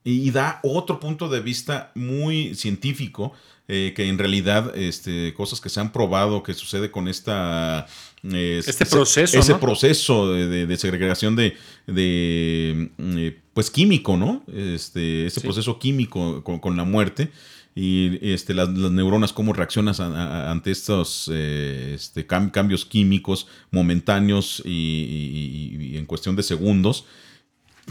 Y 0.05 0.31
da 0.31 0.61
otro 0.63 1.01
punto 1.01 1.27
de 1.27 1.41
vista 1.41 1.91
muy 1.95 2.55
científico, 2.55 3.33
eh, 3.67 3.93
que 3.95 4.07
en 4.07 4.17
realidad 4.17 4.77
este, 4.77 5.33
cosas 5.33 5.59
que 5.59 5.69
se 5.69 5.79
han 5.81 5.91
probado 5.91 6.43
que 6.43 6.53
sucede 6.53 6.91
con 6.91 7.09
esta... 7.09 7.87
este 8.23 8.85
proceso. 8.85 9.37
Ese 9.37 9.55
proceso 9.55 10.31
de, 10.31 10.77
segregación 10.77 11.35
de, 11.35 11.57
eh, 11.87 13.39
pues 13.53 13.69
químico, 13.69 14.15
¿no? 14.15 14.43
Este, 14.53 15.25
ese 15.25 15.41
proceso 15.41 15.77
químico 15.77 16.41
con, 16.43 16.77
la 16.77 16.85
muerte 16.85 17.31
y 17.77 18.33
este, 18.33 18.53
las, 18.53 18.69
neuronas, 18.69 19.33
cómo 19.33 19.51
reaccionas 19.51 19.99
ante 19.99 20.71
estos 20.71 21.29
eh, 21.31 21.91
este, 21.93 22.25
cambios 22.25 22.85
químicos 22.85 23.47
momentáneos 23.69 24.63
y, 24.65 25.97
en 25.97 26.05
cuestión 26.05 26.37
de 26.37 26.43
segundos. 26.43 27.05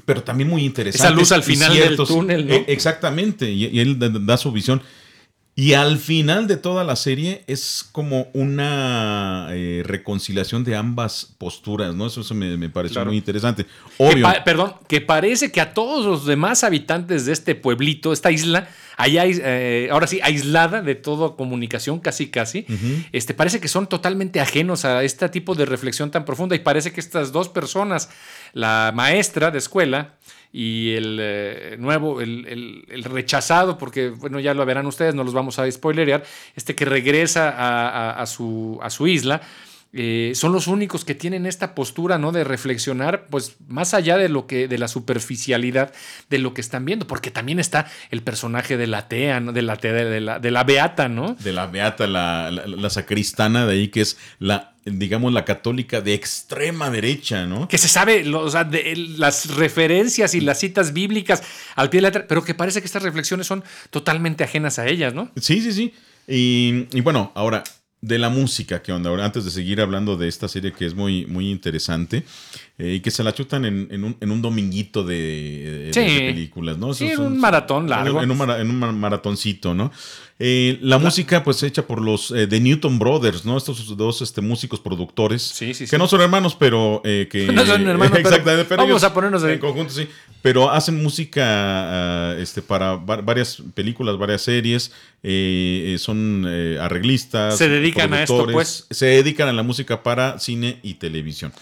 Pero 0.07 0.23
también 0.23 0.49
muy 0.49 0.65
interesante. 0.65 1.07
Esa 1.07 1.15
luz 1.15 1.33
al 1.33 1.43
final 1.43 1.77
del 1.77 1.97
túnel, 1.97 2.49
¿no? 2.49 2.55
E, 2.55 2.65
exactamente, 2.69 3.53
y, 3.53 3.79
él 3.79 3.99
da 4.27 4.39
su 4.39 4.51
visión. 4.53 4.83
Y 5.56 5.75
al 5.75 5.99
final 5.99 6.49
de 6.49 6.56
toda 6.56 6.83
la 6.83 6.97
serie 6.97 7.45
es 7.47 7.89
como 7.93 8.27
una 8.33 9.47
eh, 9.53 9.83
reconciliación 9.85 10.65
de 10.65 10.75
ambas 10.75 11.33
posturas, 11.39 11.95
¿no? 11.95 12.09
Eso, 12.09 12.35
me, 12.35 12.56
me 12.56 12.69
pareció 12.69 13.05
muy 13.05 13.17
interesante. 13.17 13.65
Obvio. 13.99 14.27
perdón, 14.45 14.75
que 14.89 15.01
parece 15.01 15.53
que 15.53 15.61
a 15.61 15.73
todos 15.73 16.05
los 16.05 16.27
demás 16.27 16.65
habitantes 16.65 17.27
de 17.27 17.33
este 17.33 17.55
pueblito, 17.55 18.12
esta 18.12 18.33
isla, 18.33 18.67
allá, 18.97 19.23
eh, 19.27 19.89
ahora 19.93 20.09
sí, 20.09 20.19
aislada 20.25 20.83
de 20.83 20.97
toda 20.97 21.37
comunicación, 21.37 22.01
casi 22.01 22.29
casi, 22.29 22.67
este, 23.12 23.33
parece 23.33 23.61
que 23.61 23.69
son 23.69 23.87
totalmente 23.87 24.41
ajenos 24.41 24.85
a 24.85 25.05
este 25.05 25.29
tipo 25.29 25.55
de 25.55 25.67
reflexión 25.67 26.11
tan 26.11 26.25
profunda 26.25 26.56
y 26.56 26.61
parece 26.61 26.93
que 26.93 27.01
estas 27.01 27.31
dos 27.31 27.49
personas, 27.49 28.11
la 28.55 28.91
maestra 28.93 29.53
de 29.53 29.58
escuela, 29.58 30.17
y 30.56 30.94
el 30.94 31.19
eh, 31.20 31.77
nuevo, 31.81 32.20
el, 32.20 33.03
rechazado, 33.03 33.77
porque 33.77 34.11
bueno, 34.11 34.39
ya 34.39 34.55
lo 34.55 34.65
verán 34.65 34.87
ustedes, 34.87 35.13
no 35.13 35.25
los 35.25 35.34
vamos 35.34 35.58
a 35.58 35.69
spoilerear, 35.69 36.23
este 36.55 36.77
que 36.77 36.84
regresa 36.84 38.13
a, 38.13 38.25
su, 38.27 38.79
a 38.81 38.89
su 38.89 39.08
isla. 39.08 39.41
Eh, 39.96 40.32
son 40.34 40.53
los 40.53 40.67
únicos 40.67 41.05
que 41.05 41.15
tienen 41.15 41.46
esta 41.46 41.77
postura, 41.77 42.19
¿no? 42.19 42.32
De 42.32 42.43
reflexionar, 42.43 43.27
pues, 43.31 43.56
más 43.69 43.94
allá 43.94 44.19
de 44.19 44.29
lo 44.29 44.48
que, 44.48 44.67
de 44.67 44.77
la 44.77 44.89
superficialidad 44.89 45.93
de 46.29 46.39
lo 46.39 46.53
que 46.53 46.60
están 46.60 46.84
viendo, 46.84 47.06
porque 47.06 47.31
también 47.31 47.60
está 47.60 47.86
el 48.10 48.22
personaje 48.22 48.77
de 48.77 48.89
la 48.89 49.06
Tea, 49.06 49.39
¿no? 49.39 49.53
De 49.53 49.63
la 49.63 49.77
de 49.77 50.20
la, 50.20 50.41
de 50.41 50.51
la 50.51 50.65
Beata, 50.65 51.08
¿no? 51.08 51.36
De 51.39 51.53
la 51.53 51.67
Beata, 51.67 52.08
la, 52.08 52.51
la 52.51 52.91
sacristana 52.91 53.67
de 53.67 53.72
ahí, 53.72 53.89
que 53.89 54.01
es 54.01 54.19
la 54.41 54.72
digamos, 54.84 55.32
la 55.32 55.44
católica 55.44 56.01
de 56.01 56.13
extrema 56.13 56.91
derecha, 56.91 57.46
¿no? 57.46 57.69
Que 57.69 57.79
se 57.79 57.89
sabe 57.89 58.29
o 58.34 58.51
sea, 58.51 58.65
de, 58.65 58.94
las 59.17 59.55
referencias 59.55 60.34
y 60.34 60.41
las 60.41 60.58
citas 60.58 60.93
bíblicas 60.93 61.43
al 61.74 61.89
pie 61.89 61.98
de 61.98 62.03
la 62.03 62.08
letra, 62.08 62.27
pero 62.29 62.44
que 62.44 62.55
parece 62.55 62.81
que 62.81 62.86
estas 62.86 63.03
reflexiones 63.03 63.46
son 63.46 63.65
totalmente 63.91 64.44
ajenas 64.44 64.79
a 64.79 64.86
ellas, 64.86 65.15
¿no? 65.15 65.31
Sí, 65.41 65.63
sí, 65.63 65.72
sí. 65.72 65.94
Y, 66.29 66.86
y 66.93 67.01
bueno, 67.01 67.32
ahora, 67.34 67.65
de 68.05 68.19
la 68.19 68.29
música, 68.29 68.82
¿qué 68.82 68.93
onda? 68.93 69.08
Ahora, 69.08 69.25
antes 69.25 69.46
de 69.46 69.51
seguir 69.51 69.81
hablando 69.81 70.19
de 70.19 70.29
esta 70.29 70.46
serie 70.46 70.75
que 70.75 70.84
es 70.84 70.94
muy, 70.94 71.25
muy 71.25 71.51
interesante 71.51 72.23
eh, 72.77 72.95
y 72.95 73.01
que 73.01 73.13
se 73.13 73.23
la 73.23 73.33
chutan 73.33 73.65
en, 73.65 73.87
en, 73.89 74.03
un, 74.03 74.17
en 74.21 74.33
un, 74.33 74.43
dominguito 74.43 75.05
de, 75.05 75.93
películas, 75.95 76.77
¿no? 76.77 76.93
Sí, 76.93 77.15
un, 77.15 77.39
maratón 77.39 77.89
largo. 77.89 78.21
En, 78.21 78.33
un, 78.33 78.51
en 78.51 78.69
un 78.69 78.99
maratoncito, 78.99 79.75
¿no? 79.75 79.93
Eh, 80.41 80.81
la 80.83 80.99
música, 80.99 81.45
pues, 81.45 81.63
hecha 81.63 81.87
por 81.87 82.03
los 82.03 82.33
eh, 82.33 82.49
de 82.49 82.59
Newton 82.59 82.99
Brothers, 82.99 83.45
¿no? 83.45 83.57
Estos 83.57 83.97
dos 83.97 84.23
este, 84.23 84.41
músicos 84.41 84.81
productores. 84.81 85.41
Sí, 85.41 85.73
sí, 85.73 85.87
que 85.87 85.97
no 85.99 86.09
son 86.09 86.21
hermanos, 86.23 86.57
pero 86.59 87.01
que. 87.05 87.49
no 87.55 87.65
son 87.65 87.87
hermanos, 87.87 88.19
exactamente, 88.19 88.65
pero, 88.65 88.83
vamos 88.83 89.05
a 89.05 89.15
ponernos 89.15 89.45
en 89.45 89.61
conjunto, 89.61 89.95
sí. 89.95 90.09
Pero 90.43 90.69
hacen 90.69 91.01
música 91.01 91.43
ah, 91.45 92.37
este, 92.41 92.61
para 92.61 92.97
varias 92.97 93.63
películas, 93.75 94.19
varias 94.19 94.43
series. 94.43 94.91
son 96.03 96.45
arreglistas. 96.81 97.57
Se 97.57 97.69
dedican 97.69 98.13
a 98.15 98.25
esto, 98.25 98.49
pues. 98.51 98.89
Se 98.91 99.07
dedican 99.07 99.47
a 99.47 99.53
la 99.53 99.63
música 99.63 100.03
para 100.03 100.41
cine 100.41 100.81
y 100.83 100.95
televisión. 100.95 101.53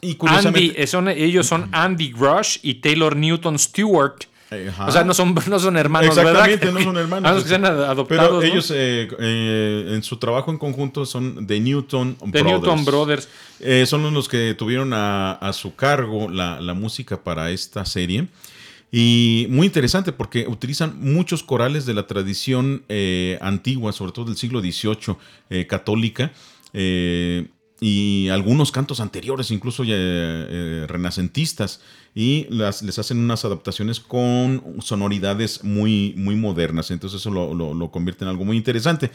Y 0.00 0.14
curiosamente. 0.14 0.74
Andy, 0.76 0.86
son, 0.86 1.08
ellos 1.08 1.46
son 1.46 1.68
Andy 1.72 2.12
Grush 2.12 2.58
y 2.62 2.74
Taylor 2.74 3.16
Newton 3.16 3.58
Stewart 3.58 4.24
Ajá. 4.50 4.86
O 4.86 4.92
sea, 4.92 5.04
no 5.04 5.12
son, 5.12 5.34
no 5.34 5.58
son 5.58 5.76
hermanos, 5.76 6.16
Exactamente, 6.16 6.66
¿verdad? 6.66 6.80
no 6.80 6.84
son 6.84 6.96
hermanos. 6.96 7.30
A 7.30 7.42
que 7.42 7.48
sean 7.48 7.66
adoptados. 7.66 8.06
Pero 8.08 8.42
ellos 8.42 8.70
eh, 8.74 9.06
eh, 9.18 9.90
en 9.90 10.02
su 10.02 10.16
trabajo 10.16 10.50
en 10.50 10.56
conjunto 10.56 11.04
son 11.04 11.46
The 11.46 11.60
Newton 11.60 12.16
The 12.16 12.42
Brothers. 12.42 12.44
Newton 12.44 12.84
Brothers. 12.86 13.28
Eh, 13.60 13.84
son 13.86 14.14
los 14.14 14.26
que 14.26 14.54
tuvieron 14.54 14.94
a, 14.94 15.32
a 15.32 15.52
su 15.52 15.74
cargo 15.74 16.30
la, 16.30 16.60
la, 16.62 16.72
música 16.72 17.22
para 17.22 17.50
esta 17.50 17.84
serie. 17.84 18.28
Y 18.90 19.46
muy 19.50 19.66
interesante 19.66 20.12
porque 20.12 20.46
utilizan 20.48 20.98
muchos 20.98 21.42
corales 21.42 21.84
de 21.84 21.92
la 21.92 22.06
tradición 22.06 22.84
eh, 22.88 23.38
antigua, 23.42 23.92
sobre 23.92 24.12
todo 24.12 24.26
del 24.26 24.36
siglo 24.36 24.60
XVIII, 24.60 25.16
eh, 25.50 25.66
católica, 25.66 26.32
eh, 26.72 27.48
y 27.80 28.28
algunos 28.28 28.72
cantos 28.72 29.00
anteriores, 29.00 29.50
incluso 29.50 29.84
renacentistas, 29.84 31.80
y 32.14 32.46
las, 32.50 32.82
les 32.82 32.98
hacen 32.98 33.18
unas 33.18 33.44
adaptaciones 33.44 34.00
con 34.00 34.76
sonoridades 34.80 35.62
muy, 35.62 36.14
muy 36.16 36.34
modernas. 36.34 36.90
Entonces 36.90 37.20
eso 37.20 37.30
lo, 37.30 37.54
lo, 37.54 37.74
lo 37.74 37.90
convierte 37.90 38.24
en 38.24 38.30
algo 38.30 38.44
muy 38.44 38.56
interesante. 38.56 39.10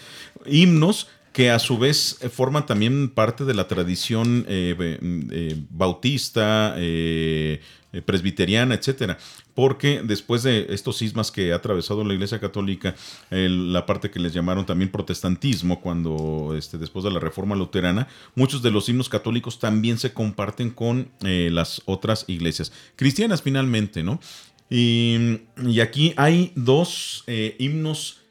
Himnos 0.45 1.07
que 1.33 1.49
a 1.49 1.59
su 1.59 1.77
vez 1.77 2.19
eh, 2.21 2.29
forman 2.29 2.65
también 2.65 3.09
parte 3.09 3.43
de 3.43 3.55
la 3.55 3.67
tradición 3.67 4.45
eh, 4.47 4.75
eh, 5.01 5.55
bautista, 5.71 6.75
presbiteriana, 8.05 8.75
etcétera. 8.75 9.17
Porque 9.53 10.01
después 10.03 10.41
de 10.41 10.67
estos 10.69 10.97
sismas 10.97 11.31
que 11.31 11.53
ha 11.53 11.57
atravesado 11.57 12.03
la 12.03 12.13
Iglesia 12.13 12.39
Católica, 12.39 12.95
la 13.29 13.85
parte 13.85 14.09
que 14.09 14.19
les 14.19 14.33
llamaron 14.33 14.65
también 14.65 14.91
protestantismo, 14.91 15.79
cuando 15.79 16.55
este, 16.57 16.79
después 16.79 17.05
de 17.05 17.11
la 17.11 17.19
Reforma 17.19 17.55
Luterana, 17.55 18.07
muchos 18.33 18.63
de 18.63 18.71
los 18.71 18.89
himnos 18.89 19.09
católicos 19.09 19.59
también 19.59 19.99
se 19.99 20.11
comparten 20.11 20.71
con 20.71 21.11
las 21.21 21.83
otras 21.85 22.25
iglesias 22.27 22.71
cristianas, 22.95 23.43
finalmente, 23.43 24.01
¿no? 24.01 24.19
Y 24.71 25.79
aquí 25.79 26.15
hay 26.17 26.51
dos 26.55 27.23
himnos 27.59 28.21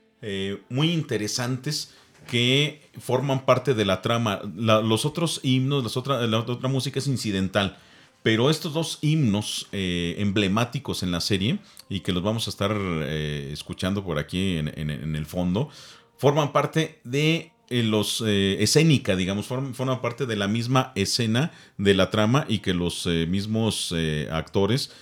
muy 0.68 0.90
interesantes 0.90 1.94
que 2.28 2.81
forman 2.98 3.44
parte 3.44 3.74
de 3.74 3.84
la 3.84 4.02
trama. 4.02 4.40
los 4.54 5.04
otros 5.04 5.40
himnos, 5.42 5.84
las 5.84 6.28
la 6.28 6.38
otra 6.38 6.68
música 6.68 6.98
es 6.98 7.06
incidental. 7.06 7.76
Pero 8.22 8.50
estos 8.50 8.72
dos 8.72 8.98
himnos 9.00 9.68
eh, 9.72 10.14
emblemáticos 10.18 11.02
en 11.02 11.10
la 11.10 11.20
serie, 11.20 11.58
y 11.88 12.00
que 12.00 12.12
los 12.12 12.22
vamos 12.22 12.46
a 12.46 12.50
estar 12.50 12.72
eh, 12.74 13.50
escuchando 13.52 14.04
por 14.04 14.18
aquí 14.18 14.58
en, 14.58 14.68
el 15.16 15.26
fondo, 15.26 15.70
forman 16.16 16.52
parte 16.52 17.00
de 17.02 17.50
eh, 17.68 17.82
los 17.82 18.20
escénica, 18.20 19.16
digamos, 19.16 19.46
forman, 19.46 20.00
parte 20.00 20.26
de 20.26 20.36
la 20.36 20.46
misma 20.46 20.92
escena 20.94 21.50
de 21.78 21.94
la 21.94 22.10
trama 22.10 22.44
y 22.48 22.60
que 22.60 22.74
los 22.74 23.06
mismos 23.06 23.92
actores 24.30 24.92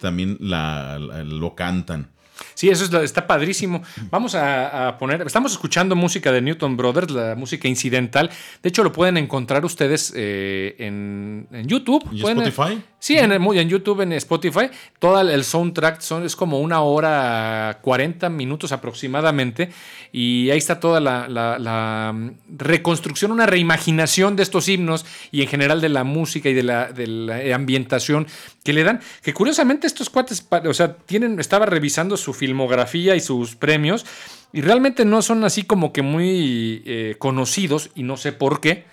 también 0.00 0.38
lo 0.40 1.54
cantan. 1.54 2.10
Sí, 2.54 2.68
eso 2.68 3.02
está 3.02 3.26
padrísimo. 3.26 3.82
Vamos 4.10 4.34
a, 4.34 4.96
poner, 4.98 5.22
estamos 5.22 5.52
escuchando 5.52 5.96
música 5.96 6.32
de 6.32 6.40
Newton 6.42 6.76
Brothers, 6.76 7.10
la 7.10 7.34
música 7.34 7.68
incidental. 7.68 8.30
De 8.62 8.68
hecho, 8.68 8.84
lo 8.84 8.92
pueden 8.92 9.16
encontrar 9.16 9.64
ustedes 9.64 10.12
eh, 10.16 10.76
en, 10.78 11.46
YouTube. 11.66 12.02
¿Y 12.12 12.20
Spotify? 12.20 12.82
Sí, 13.02 13.18
en, 13.18 13.68
YouTube, 13.68 14.02
en 14.02 14.12
Spotify. 14.12 14.70
Todo 15.00 15.20
el 15.22 15.42
soundtrack 15.42 16.00
son, 16.00 16.24
es 16.24 16.36
como 16.36 16.60
una 16.60 16.82
hora, 16.82 17.80
40 17.82 18.28
minutos 18.28 18.70
aproximadamente. 18.70 19.70
Y 20.12 20.50
ahí 20.50 20.58
está 20.58 20.78
toda 20.78 21.00
la, 21.00 21.26
la, 21.28 22.14
reconstrucción, 22.56 23.32
una 23.32 23.46
reimaginación 23.46 24.36
de 24.36 24.44
estos 24.44 24.68
himnos 24.68 25.04
y 25.32 25.42
en 25.42 25.48
general 25.48 25.80
de 25.80 25.88
la 25.88 26.04
música 26.04 26.48
y 26.48 26.54
de 26.54 26.62
la, 26.62 26.92
de 26.92 27.08
la 27.08 27.56
ambientación 27.56 28.28
que 28.62 28.72
le 28.72 28.84
dan. 28.84 29.00
Que 29.20 29.34
curiosamente 29.34 29.88
estos 29.88 30.08
cuates, 30.08 30.46
o 30.64 30.72
sea, 30.72 30.94
tienen, 30.94 31.40
estaba 31.40 31.66
revisando 31.66 32.16
su 32.16 32.32
filmografía 32.32 33.16
y 33.16 33.20
sus 33.20 33.56
premios 33.56 34.06
y 34.52 34.60
realmente 34.60 35.04
no 35.04 35.22
son 35.22 35.42
así 35.42 35.64
como 35.64 35.92
que 35.92 36.02
muy 36.02 36.84
eh, 36.86 37.16
conocidos 37.18 37.90
y 37.96 38.04
no 38.04 38.16
sé 38.16 38.30
por 38.30 38.60
qué. 38.60 38.84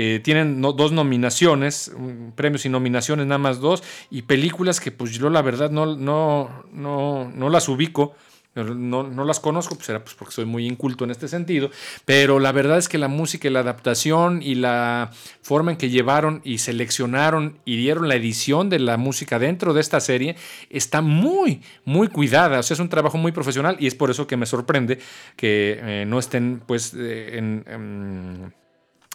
Eh, 0.00 0.20
tienen 0.20 0.62
dos 0.62 0.92
nominaciones, 0.92 1.90
premios 2.36 2.64
y 2.64 2.68
nominaciones, 2.68 3.26
nada 3.26 3.38
más 3.38 3.58
dos, 3.58 3.82
y 4.12 4.22
películas 4.22 4.78
que 4.78 4.92
pues 4.92 5.10
yo 5.10 5.28
la 5.28 5.42
verdad 5.42 5.72
no, 5.72 5.96
no, 5.96 6.62
no, 6.72 7.28
no 7.34 7.50
las 7.50 7.68
ubico. 7.68 8.14
No, 8.54 9.04
no, 9.04 9.24
las 9.24 9.38
conozco, 9.38 9.76
pues 9.76 9.88
era 9.88 10.02
pues 10.02 10.14
porque 10.14 10.34
soy 10.34 10.44
muy 10.44 10.66
inculto 10.66 11.04
en 11.04 11.12
este 11.12 11.28
sentido, 11.28 11.70
pero 12.04 12.40
la 12.40 12.50
verdad 12.50 12.78
es 12.78 12.88
que 12.88 12.98
la 12.98 13.06
música 13.06 13.46
y 13.46 13.52
la 13.52 13.60
adaptación 13.60 14.40
y 14.42 14.56
la 14.56 15.12
forma 15.42 15.70
en 15.72 15.76
que 15.76 15.90
llevaron 15.90 16.40
y 16.42 16.58
seleccionaron 16.58 17.58
y 17.64 17.76
dieron 17.76 18.08
la 18.08 18.16
edición 18.16 18.68
de 18.68 18.80
la 18.80 18.96
música 18.96 19.38
dentro 19.38 19.74
de 19.74 19.80
esta 19.80 20.00
serie 20.00 20.34
está 20.70 21.02
muy, 21.02 21.62
muy 21.84 22.08
cuidada, 22.08 22.58
o 22.58 22.62
sea, 22.64 22.74
es 22.74 22.80
un 22.80 22.88
trabajo 22.88 23.16
muy 23.16 23.30
profesional 23.30 23.76
y 23.78 23.86
es 23.86 23.94
por 23.94 24.10
eso 24.10 24.26
que 24.26 24.36
me 24.36 24.46
sorprende 24.46 24.98
que 25.36 25.78
eh, 25.80 26.04
no 26.04 26.18
estén 26.18 26.60
pues 26.66 26.94
eh, 26.96 27.38
en 27.38 28.52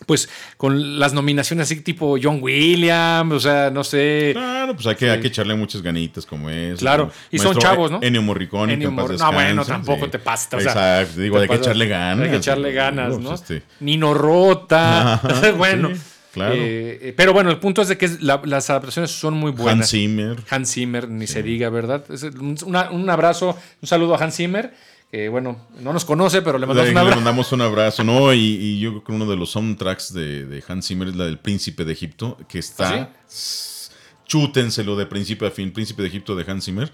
pues 0.05 0.29
con 0.57 0.99
las 0.99 1.13
nominaciones 1.13 1.65
así 1.65 1.81
tipo 1.81 2.17
John 2.21 2.39
Williams, 2.41 3.33
o 3.33 3.39
sea, 3.39 3.69
no 3.69 3.83
sé. 3.83 4.31
Claro, 4.33 4.73
pues 4.73 4.87
hay 4.87 4.95
que, 4.95 5.09
hay 5.09 5.19
que 5.19 5.27
echarle 5.27 5.55
muchas 5.55 5.81
ganitas 5.81 6.25
como 6.25 6.49
es. 6.49 6.79
Claro, 6.79 7.11
y 7.31 7.39
son 7.39 7.57
chavos, 7.57 7.91
¿no? 7.91 7.99
Ennio 8.01 8.21
Morricone. 8.21 8.73
Ennio 8.73 8.91
Mor 8.91 9.17
no, 9.17 9.31
bueno, 9.31 9.65
tampoco 9.65 10.09
te. 10.09 10.17
O 10.17 10.21
sea, 10.59 11.01
Exacto, 11.01 11.21
digo, 11.21 11.37
hay 11.37 11.47
que 11.47 11.55
echarle 11.55 11.87
ganas. 11.87 12.25
Hay 12.25 12.31
que 12.31 12.37
echarle 12.37 12.73
ganas, 12.73 13.19
¿no? 13.19 13.29
Pues, 13.29 13.41
este. 13.41 13.63
Nino 13.79 14.13
Rota, 14.13 15.21
bueno. 15.57 15.91
Claro. 16.33 16.55
Eh, 16.57 17.13
pero 17.15 17.31
bueno, 17.31 17.51
el 17.51 17.59
punto 17.59 17.83
es 17.83 17.89
de 17.89 17.97
que 17.97 18.09
las 18.19 18.69
adaptaciones 18.71 19.11
son 19.11 19.35
muy 19.35 19.51
buenas. 19.51 19.81
Hans 19.81 19.91
Zimmer. 19.91 20.37
Hans 20.49 20.73
Zimmer, 20.73 21.07
ni 21.07 21.27
se 21.27 21.43
diga, 21.43 21.69
¿verdad? 21.69 22.05
un 22.39 23.09
abrazo, 23.09 23.55
un 23.81 23.87
saludo 23.87 24.15
a 24.15 24.17
Hans 24.17 24.35
Zimmer 24.37 24.73
bueno, 25.29 25.67
no 25.79 25.93
nos 25.93 26.05
conoce, 26.05 26.41
pero 26.41 26.57
le 26.57 26.65
mandamos 26.65 26.91
un 26.91 26.97
abrazo. 26.97 27.09
Le 27.09 27.15
mandamos 27.15 27.51
un 27.51 27.61
abrazo, 27.61 28.03
¿no? 28.03 28.33
Y, 28.33 28.79
yo 28.79 28.89
creo 28.91 29.03
que 29.03 29.11
uno 29.11 29.25
de 29.25 29.35
los 29.35 29.51
soundtracks 29.51 30.13
de, 30.13 30.63
Hans 30.67 30.87
Zimmer 30.87 31.09
es 31.09 31.15
la 31.15 31.25
del 31.25 31.37
Príncipe 31.37 31.85
de 31.85 31.93
Egipto, 31.93 32.37
que 32.47 32.59
está... 32.59 32.93
¿Ah, 32.93 33.09
Chútenselo 34.25 34.95
de 34.95 35.05
principio 35.05 35.47
a 35.47 35.51
fin, 35.51 35.71
Príncipe 35.71 36.01
de 36.01 36.07
Egipto 36.07 36.35
de 36.35 36.49
Hans 36.49 36.65
Zimmer. 36.65 36.91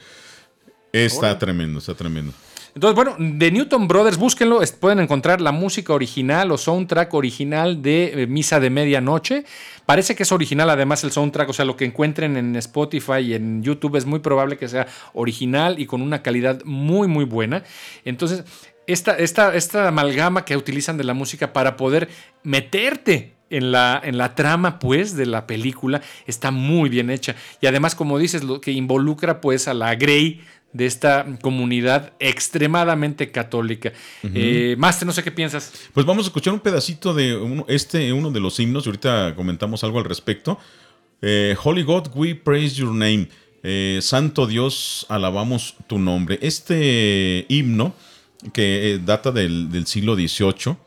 Está 0.91 1.37
tremendo, 1.37 1.79
está 1.79 1.93
tremendo. 1.93 2.33
Entonces, 2.75 2.95
bueno, 2.95 3.15
de 3.17 3.51
Newton 3.51 3.87
Brothers, 3.87 4.17
búsquenlo, 4.17 4.61
pueden 4.79 4.99
encontrar 4.99 5.41
la 5.41 5.51
música 5.51 5.93
original 5.93 6.51
o 6.51 6.57
soundtrack 6.57 7.13
original 7.13 7.81
de 7.81 8.23
eh, 8.23 8.27
Misa 8.27 8.59
de 8.59 8.69
Medianoche. 8.69 9.45
Parece 9.85 10.15
que 10.15 10.23
es 10.23 10.31
original 10.31 10.69
además 10.69 11.03
el 11.03 11.11
soundtrack, 11.11 11.49
o 11.49 11.53
sea, 11.53 11.65
lo 11.65 11.75
que 11.75 11.85
encuentren 11.85 12.37
en 12.37 12.55
Spotify 12.57 13.19
y 13.19 13.33
en 13.33 13.63
YouTube 13.63 13.95
es 13.95 14.05
muy 14.05 14.19
probable 14.19 14.57
que 14.57 14.67
sea 14.67 14.87
original 15.13 15.79
y 15.79 15.85
con 15.85 16.01
una 16.01 16.21
calidad 16.21 16.61
muy, 16.63 17.07
muy 17.07 17.25
buena. 17.25 17.63
Entonces, 18.05 18.43
esta, 18.87 19.17
esta, 19.17 19.55
esta 19.55 19.87
amalgama 19.87 20.45
que 20.45 20.57
utilizan 20.57 20.97
de 20.97 21.03
la 21.03 21.13
música 21.13 21.53
para 21.53 21.77
poder 21.77 22.09
meterte 22.43 23.35
en 23.49 23.71
la, 23.71 23.99
en 24.03 24.17
la, 24.17 24.35
trama, 24.35 24.79
pues, 24.79 25.15
de 25.15 25.25
la 25.25 25.47
película 25.47 26.01
está 26.27 26.51
muy 26.51 26.89
bien 26.89 27.09
hecha. 27.09 27.35
Y 27.61 27.67
además, 27.67 27.95
como 27.95 28.17
dices, 28.19 28.43
lo 28.43 28.61
que 28.61 28.71
involucra, 28.71 29.41
pues, 29.41 29.67
a 29.67 29.73
la 29.73 29.95
Grey 29.95 30.41
de 30.71 30.85
esta 30.85 31.25
comunidad 31.41 32.13
extremadamente 32.19 33.31
católica. 33.31 33.93
Uh 34.23 34.75
no 35.05 35.13
sé 35.13 35.23
qué 35.23 35.31
piensas. 35.31 35.71
Pues 35.93 36.05
vamos 36.05 36.25
a 36.25 36.27
escuchar 36.27 36.53
un 36.53 36.59
pedacito 36.59 37.13
de 37.13 37.35
uno, 37.35 37.65
este, 37.67 38.13
uno 38.13 38.31
de 38.31 38.39
los 38.39 38.59
himnos, 38.59 38.85
y 38.85 38.89
ahorita 38.89 39.33
comentamos 39.35 39.83
algo 39.83 39.99
al 39.99 40.05
respecto. 40.05 40.59
Eh, 41.21 41.55
Holy 41.63 41.83
God, 41.83 42.07
we 42.15 42.35
praise 42.35 42.75
your 42.75 42.91
name. 42.91 43.29
Eh, 43.63 43.99
Santo 44.01 44.45
Dios, 44.45 45.05
alabamos 45.09 45.75
tu 45.87 45.99
nombre. 45.99 46.39
Este 46.41 47.45
himno, 47.49 47.93
que 48.53 48.99
data 49.03 49.31
del, 49.31 49.85
siglo 49.85 50.15
XVIII, 50.15 50.77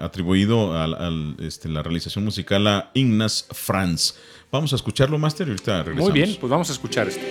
atribuido 0.00 0.76
a, 0.76 1.10
este, 1.40 1.68
la 1.68 1.82
realización 1.82 2.24
musical 2.24 2.66
a 2.66 2.90
Ignace 2.94 3.44
Franz. 3.52 4.14
Vamos 4.50 4.72
a 4.72 4.76
escucharlo, 4.76 5.18
Master, 5.18 5.48
y 5.48 5.50
ahorita 5.50 5.82
regresamos. 5.82 6.10
Muy 6.10 6.20
bien, 6.20 6.36
pues 6.40 6.50
vamos 6.50 6.70
a 6.70 6.72
escuchar 6.72 7.08
esto. 7.08 7.22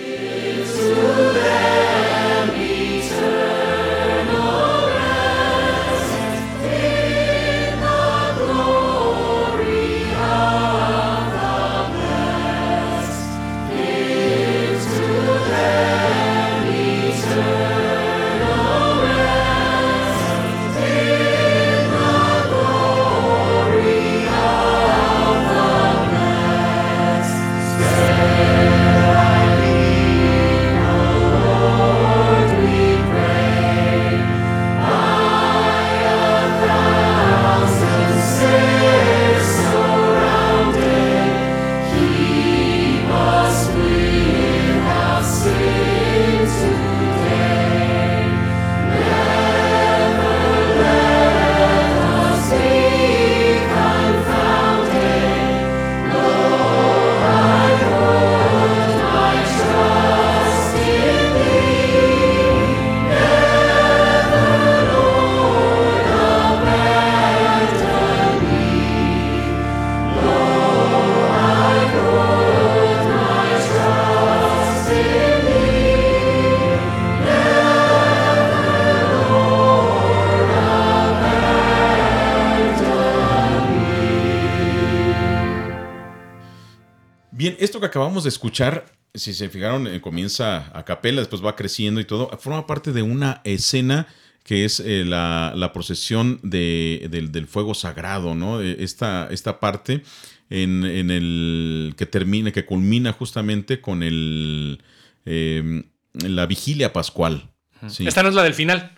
Bien, 87.36 87.56
esto 87.58 87.80
que 87.80 87.86
acabamos 87.86 88.22
de 88.22 88.28
escuchar, 88.28 88.86
si 89.12 89.34
se 89.34 89.48
fijaron, 89.48 89.88
eh, 89.88 90.00
comienza 90.00 90.70
a 90.72 90.84
capela, 90.84 91.20
después 91.20 91.44
va 91.44 91.56
creciendo 91.56 92.00
y 92.00 92.04
todo, 92.04 92.28
forma 92.38 92.64
parte 92.64 92.92
de 92.92 93.02
una 93.02 93.40
escena 93.42 94.06
que 94.44 94.64
es 94.64 94.78
eh, 94.78 95.04
la, 95.04 95.52
la, 95.56 95.72
procesión 95.72 96.38
de, 96.44 97.08
del, 97.10 97.32
del, 97.32 97.48
fuego 97.48 97.74
sagrado, 97.74 98.36
¿no? 98.36 98.60
Esta, 98.60 99.26
esta 99.32 99.58
parte 99.58 100.04
en, 100.48 100.84
en, 100.84 101.10
el 101.10 101.94
que 101.96 102.06
termina, 102.06 102.52
que 102.52 102.66
culmina 102.66 103.12
justamente 103.12 103.80
con 103.80 104.04
el 104.04 104.80
eh, 105.24 105.82
la 106.12 106.46
vigilia 106.46 106.92
pascual. 106.92 107.50
Sí. 107.88 108.06
Esta 108.06 108.22
no 108.22 108.28
es 108.28 108.36
la 108.36 108.44
del 108.44 108.54
final. 108.54 108.92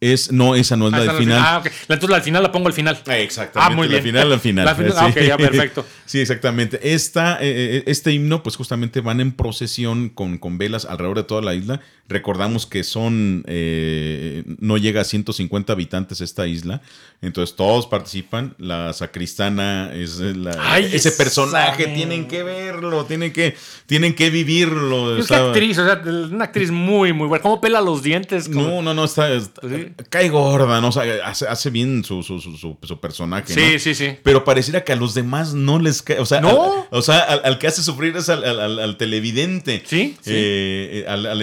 Es, 0.00 0.30
no, 0.30 0.54
esa 0.54 0.76
no 0.76 0.86
es 0.86 0.94
Ah, 0.94 0.98
la 0.98 1.02
esa 1.04 1.12
del 1.14 1.22
final. 1.22 1.42
Ah, 1.44 1.58
ok. 1.58 1.66
Entonces 1.82 2.08
la 2.10 2.16
del 2.16 2.24
final 2.24 2.42
la 2.44 2.52
pongo 2.52 2.68
al 2.68 2.72
final. 2.72 2.96
Exactamente. 3.06 3.72
Ah, 3.72 3.74
muy 3.74 3.88
La 3.88 3.92
bien. 3.94 4.04
final, 4.04 4.30
la 4.30 4.38
final. 4.38 4.64
La 4.64 4.74
final- 4.76 4.92
ah, 4.96 5.06
ok, 5.06 5.20
ya, 5.20 5.36
perfecto. 5.36 5.84
Sí, 6.06 6.20
exactamente. 6.20 6.94
Esta, 6.94 7.34
eh, 7.42 7.78
eh, 7.78 7.82
este 7.86 8.12
himno, 8.12 8.42
pues 8.42 8.56
justamente 8.56 9.00
van 9.00 9.20
en 9.20 9.32
procesión 9.32 10.08
con, 10.08 10.38
con 10.38 10.56
velas 10.56 10.84
alrededor 10.84 11.16
de 11.18 11.24
toda 11.24 11.42
la 11.42 11.54
isla. 11.54 11.80
Recordamos 12.08 12.66
que 12.66 12.84
son, 12.84 13.44
eh, 13.46 14.42
no 14.60 14.78
llega 14.78 15.02
a 15.02 15.04
150 15.04 15.72
habitantes 15.72 16.20
esta 16.20 16.46
isla. 16.46 16.80
Entonces 17.20 17.54
todos 17.56 17.86
participan. 17.86 18.54
La 18.58 18.92
sacristana 18.92 19.92
es 19.92 20.18
la- 20.20 20.56
Ay, 20.58 20.88
ese 20.92 21.12
personaje. 21.12 21.86
Tienen 21.88 22.26
que 22.28 22.42
verlo, 22.42 23.04
tienen 23.04 23.32
que, 23.32 23.56
tienen 23.86 24.14
que 24.14 24.30
vivirlo. 24.30 25.16
Es 25.18 25.24
Está- 25.24 25.48
actriz, 25.48 25.78
o 25.78 25.84
sea, 25.84 26.00
una 26.04 26.44
actriz 26.44 26.70
muy, 26.70 27.12
muy 27.12 27.26
buena. 27.26 27.42
¿Cómo 27.42 27.60
pela 27.60 27.80
los 27.80 28.02
dientes? 28.02 28.48
¿Cómo- 28.48 28.62
No, 28.68 28.82
no, 28.82 28.94
no, 28.94 29.04
está, 29.04 29.30
está- 29.32 29.60
Pues 29.60 29.72
sí. 29.74 29.92
cae 30.08 30.28
gorda, 30.28 30.80
¿no? 30.80 30.88
O 30.88 30.92
sea, 30.92 31.02
hace, 31.26 31.46
hace 31.46 31.70
bien 31.70 32.04
su, 32.04 32.22
su, 32.22 32.40
su, 32.40 32.56
su- 32.56 33.00
personaje, 33.00 33.52
Sí, 33.52 33.72
¿no? 33.74 33.78
sí, 33.78 33.94
sí. 33.94 34.16
Pero 34.22 34.44
pareciera 34.44 34.82
que 34.84 34.92
a 34.92 34.96
los 34.96 35.14
demás 35.14 35.54
no 35.54 35.78
les 35.78 36.02
cae. 36.02 36.18
O 36.20 36.26
sea, 36.26 36.40
¿No? 36.40 36.48
al, 36.82 36.86
o 36.90 37.02
sea, 37.02 37.18
al, 37.20 37.40
al 37.44 37.58
que 37.58 37.66
hace 37.66 37.82
sufrir 37.82 38.16
es 38.16 38.28
al, 38.28 38.44
al- 38.44 38.96
televidente. 38.96 39.82
Sí, 39.86 40.16
sí. 40.20 40.30
eh, 40.32 41.04
al, 41.08 41.26
al 41.26 41.42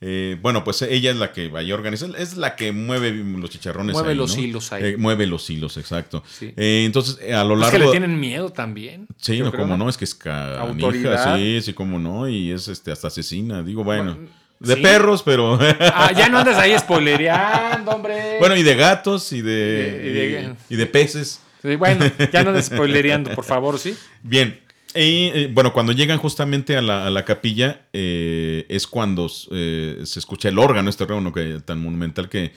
Eh, 0.00 0.36
bueno, 0.40 0.62
pues 0.62 0.80
ella 0.82 1.10
es 1.10 1.16
la 1.16 1.32
que 1.32 1.48
vaya 1.48 1.74
a 1.74 1.76
organizar, 1.76 2.10
es 2.16 2.36
la 2.36 2.54
que 2.54 2.70
mueve 2.70 3.10
los 3.12 3.50
chicharrones. 3.50 3.94
Mueve 3.94 4.10
ahí, 4.10 4.14
los 4.16 4.36
¿no? 4.36 4.42
hilos 4.44 4.72
ahí. 4.72 4.84
Eh, 4.84 4.96
mueve 4.96 5.26
los 5.26 5.50
hilos, 5.50 5.76
exacto. 5.76 6.22
Sí. 6.28 6.52
Eh, 6.56 6.84
entonces, 6.86 7.18
a 7.32 7.42
lo 7.42 7.54
Es 7.54 7.60
largo. 7.60 7.72
que 7.78 7.84
le 7.84 7.90
tienen 7.90 8.20
miedo 8.20 8.50
también. 8.50 9.08
Sí, 9.16 9.40
no, 9.40 9.50
como 9.50 9.76
no, 9.76 9.88
es 9.88 9.96
que 9.96 10.04
es 10.04 10.16
Autoridad. 10.24 11.36
sí, 11.36 11.60
sí, 11.62 11.72
como 11.72 11.98
no, 11.98 12.28
y 12.28 12.52
es 12.52 12.68
este 12.68 12.92
hasta 12.92 13.08
asesina, 13.08 13.62
digo, 13.64 13.82
bueno, 13.82 14.14
Bueno, 14.14 14.30
de 14.60 14.74
sí. 14.76 14.80
perros, 14.82 15.22
pero 15.24 15.58
Ah, 15.80 16.12
ya 16.16 16.28
no 16.28 16.38
andas 16.38 16.56
ahí 16.58 16.78
spoilereando, 16.78 17.90
hombre. 17.90 18.36
bueno, 18.38 18.54
y 18.56 18.62
de 18.62 18.74
gatos 18.76 19.32
y 19.32 19.40
de, 19.42 20.02
Y 20.04 20.08
de- 20.12 20.54
y 20.70 20.76
de 20.76 20.86
peces. 20.86 21.40
Sí, 21.60 21.74
bueno, 21.74 22.04
ya 22.32 22.44
no 22.44 22.50
andes 22.50 22.66
spoilereando, 22.72 23.30
por 23.34 23.44
favor, 23.44 23.80
¿sí? 23.80 23.96
Bien. 24.22 24.60
Y 25.00 25.30
eh, 25.32 25.50
bueno, 25.52 25.72
cuando 25.72 25.92
llegan 25.92 26.18
justamente 26.18 26.76
a 26.76 26.82
la, 26.82 27.06
a 27.06 27.10
la 27.10 27.24
capilla, 27.24 27.86
eh, 27.92 28.66
es 28.68 28.88
cuando 28.88 29.30
eh, 29.52 30.00
se 30.04 30.18
escucha 30.18 30.48
el 30.48 30.58
órgano, 30.58 30.90
este 30.90 31.04
órgano 31.04 31.32
que, 31.32 31.60
tan 31.64 31.80
monumental 31.80 32.28
que, 32.28 32.52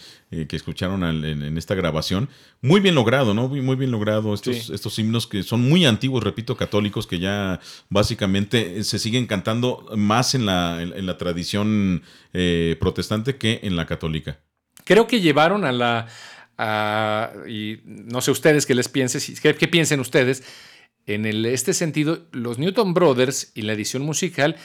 que 0.48 0.56
escucharon 0.56 1.04
al- 1.04 1.24
en, 1.24 1.44
en 1.44 1.58
esta 1.60 1.76
grabación. 1.76 2.30
Muy 2.62 2.80
bien 2.80 2.96
logrado, 2.96 3.36
¿no? 3.36 3.48
Muy, 3.48 3.62
muy 3.62 3.76
bien 3.76 3.92
logrado 3.92 4.34
estos, 4.34 4.56
Sí. 4.56 4.74
estos 4.74 4.98
himnos 4.98 5.28
que 5.28 5.44
son 5.44 5.62
muy 5.62 5.86
antiguos, 5.86 6.24
repito, 6.24 6.58
católicos, 6.58 7.06
que 7.06 7.20
ya 7.20 7.60
básicamente 7.90 8.84
se 8.86 8.98
siguen 8.98 9.28
cantando 9.28 9.86
más 9.96 10.34
en 10.34 10.46
la, 10.48 10.82
en, 10.82 10.94
en 10.98 11.06
la 11.06 11.18
tradición 11.20 12.02
protestante 12.80 13.36
que 13.36 13.60
en 13.64 13.76
la 13.76 13.86
católica. 13.86 14.40
Creo 14.86 15.06
que 15.06 15.22
llevaron 15.22 15.64
a 15.64 15.72
la. 15.72 16.08
a- 16.58 17.32
y 17.48 17.82
no 17.86 18.22
sé 18.22 18.32
ustedes 18.32 18.66
qué 18.66 18.74
les 18.74 18.90
piensen, 18.90 19.22
qué 19.42 19.68
piensen 19.68 20.00
ustedes. 20.00 20.44
En 21.14 21.26
este 21.46 21.74
sentido, 21.74 22.20
los 22.32 22.58
Newton 22.60 22.94
Brothers 22.94 23.52
y 23.56 23.62
la 23.64 23.74
edición 23.74 24.04
musical. 24.04 24.56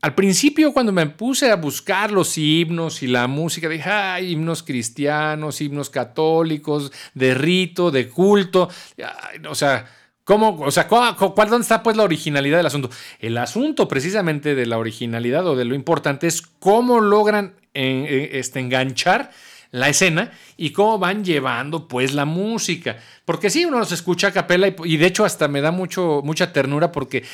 Al 0.00 0.14
principio, 0.14 0.72
cuando 0.72 0.92
me 0.92 1.06
puse 1.06 1.50
a 1.50 1.56
buscar 1.56 2.12
los 2.12 2.38
himnos 2.38 3.02
y 3.02 3.08
la 3.08 3.26
música, 3.26 3.68
dije, 3.68 3.90
ay, 3.90 4.32
himnos 4.32 4.62
cristianos, 4.62 5.60
himnos 5.60 5.90
católicos, 5.90 6.92
de 7.14 7.34
rito, 7.34 7.90
de 7.90 8.08
culto. 8.08 8.68
O 9.48 9.54
sea, 9.56 9.90
¿cómo? 10.22 10.60
O 10.60 10.70
sea, 10.70 10.86
¿cuál, 10.86 11.16
cuál- 11.16 11.48
dónde 11.50 11.62
está 11.62 11.82
pues 11.82 11.96
la 11.96 12.04
originalidad 12.04 12.58
del 12.58 12.66
asunto? 12.66 12.90
El 13.18 13.36
asunto 13.38 13.88
precisamente 13.88 14.54
de 14.54 14.66
la 14.66 14.78
originalidad 14.78 15.44
o 15.48 15.56
de 15.56 15.64
lo 15.64 15.74
importante 15.74 16.28
es 16.28 16.42
cómo 16.42 17.00
logran 17.00 17.54
eh, 17.74 18.06
eh, 18.08 18.30
este, 18.38 18.60
enganchar 18.60 19.32
la 19.70 19.88
escena 19.88 20.32
y 20.56 20.70
cómo 20.70 20.98
van 20.98 21.24
llevando 21.24 21.88
pues 21.88 22.14
la 22.14 22.24
música. 22.24 22.98
Porque 23.24 23.50
sí, 23.50 23.64
uno 23.64 23.78
los 23.78 23.92
escucha 23.92 24.28
a 24.28 24.32
capela 24.32 24.68
y, 24.84 24.96
de 24.96 25.06
hecho 25.06 25.24
hasta 25.24 25.48
me 25.48 25.60
da 25.60 25.70
mucho, 25.70 26.22
mucha 26.24 26.52
ternura 26.52 26.92
porque 26.92 27.24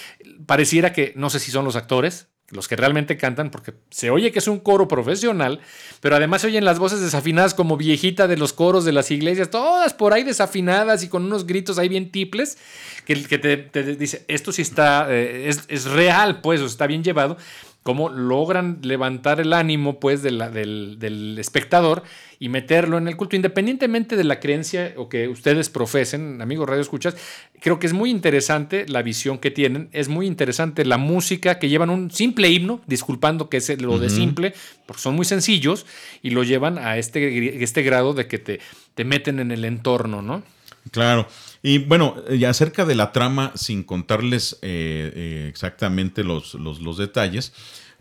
pareciera 0.47 0.93
que, 0.93 1.13
no 1.17 1.31
sé 1.31 1.41
si 1.41 1.51
son 1.51 1.65
los 1.65 1.77
actores, 1.77 2.29
los 2.51 2.69
que 2.69 2.77
realmente 2.77 3.17
cantan, 3.17 3.51
porque 3.51 3.73
se 3.91 4.11
oye 4.11 4.31
que 4.31 4.39
es 4.39 4.49
un 4.49 4.61
coro 4.61 4.87
profesional, 4.87 5.61
pero 6.01 6.17
además 6.17 6.43
se 6.43 6.49
oyen 6.49 6.65
las 6.65 6.79
voces 6.79 7.01
desafinadas 7.01 7.55
como 7.55 7.77
viejita 7.77 8.29
de 8.29 8.37
los 8.37 8.53
coros 8.53 8.85
de 8.85 8.93
las 8.93 9.11
iglesias, 9.11 9.51
todas 9.51 9.95
por 9.95 10.13
ahí 10.13 10.25
desafinadas 10.25 11.03
y 11.03 11.09
con 11.09 11.25
unos 11.25 11.47
gritos 11.47 11.79
ahí 11.79 11.89
bien 11.89 12.11
tiples, 12.11 12.59
que, 13.07 13.17
te, 13.17 13.57
te 13.57 13.97
dice, 13.97 14.25
esto 14.29 14.53
sí 14.53 14.63
está, 14.63 15.07
eh, 15.11 15.49
es, 15.49 15.65
es 15.69 15.87
real, 15.87 16.43
pues, 16.43 16.61
está 16.61 16.87
bien 16.87 17.03
llevado, 17.03 17.39
cómo 17.85 18.09
logran 18.09 18.79
levantar 18.83 19.41
el 19.41 19.53
ánimo, 19.53 20.01
pues, 20.01 20.23
de 20.23 20.33
la- 20.33 20.51
del, 20.51 20.97
del 20.99 21.39
espectador 21.39 22.03
y 22.41 22.49
meterlo 22.49 22.99
en 22.99 23.07
el 23.07 23.17
culto, 23.17 23.37
independientemente 23.37 24.17
de 24.17 24.25
la 24.25 24.41
creencia 24.41 24.95
o 24.97 25.09
que 25.09 25.29
ustedes 25.29 25.69
profesen, 25.71 26.41
amigos 26.43 26.67
Radio 26.69 26.81
Escuchas, 26.83 27.15
creo 27.61 27.79
que 27.79 27.87
es 27.87 27.93
muy 27.93 28.11
interesante 28.11 28.87
la 28.89 29.03
visión 29.03 29.39
que 29.39 29.51
tienen, 29.51 29.91
es 29.93 30.09
muy 30.09 30.27
interesante 30.27 30.85
la 30.85 30.97
música 30.97 31.59
que 31.59 31.69
llevan 31.69 31.91
un 31.91 32.11
simple 32.11 32.49
himno, 32.51 32.81
disculpando 32.87 33.49
que 33.51 33.59
es 33.59 33.81
lo 33.81 33.99
de 33.99 34.09
simple, 34.11 34.55
porque 34.87 35.03
son 35.03 35.15
muy 35.15 35.27
sencillos 35.27 35.87
y 36.23 36.31
lo 36.31 36.43
llevan 36.43 36.79
a 36.79 36.97
este, 36.99 37.63
este 37.63 37.83
grado 37.83 38.15
de 38.15 38.27
que 38.27 38.39
te, 38.39 38.61
te 38.95 39.05
meten 39.05 39.39
en 39.41 39.51
el 39.53 39.65
entorno, 39.65 40.23
¿no? 40.23 40.43
Claro. 40.91 41.27
Y 41.67 41.79
bueno, 41.79 42.17
y 42.31 42.45
acerca 42.45 42.85
de 42.85 42.95
la 42.95 43.11
trama, 43.11 43.51
sin 43.55 43.85
contarles 43.85 44.59
eh, 44.61 45.11
eh, 45.17 45.47
exactamente 45.49 46.23
los, 46.23 46.53
los, 46.53 46.99
detalles, 46.99 47.55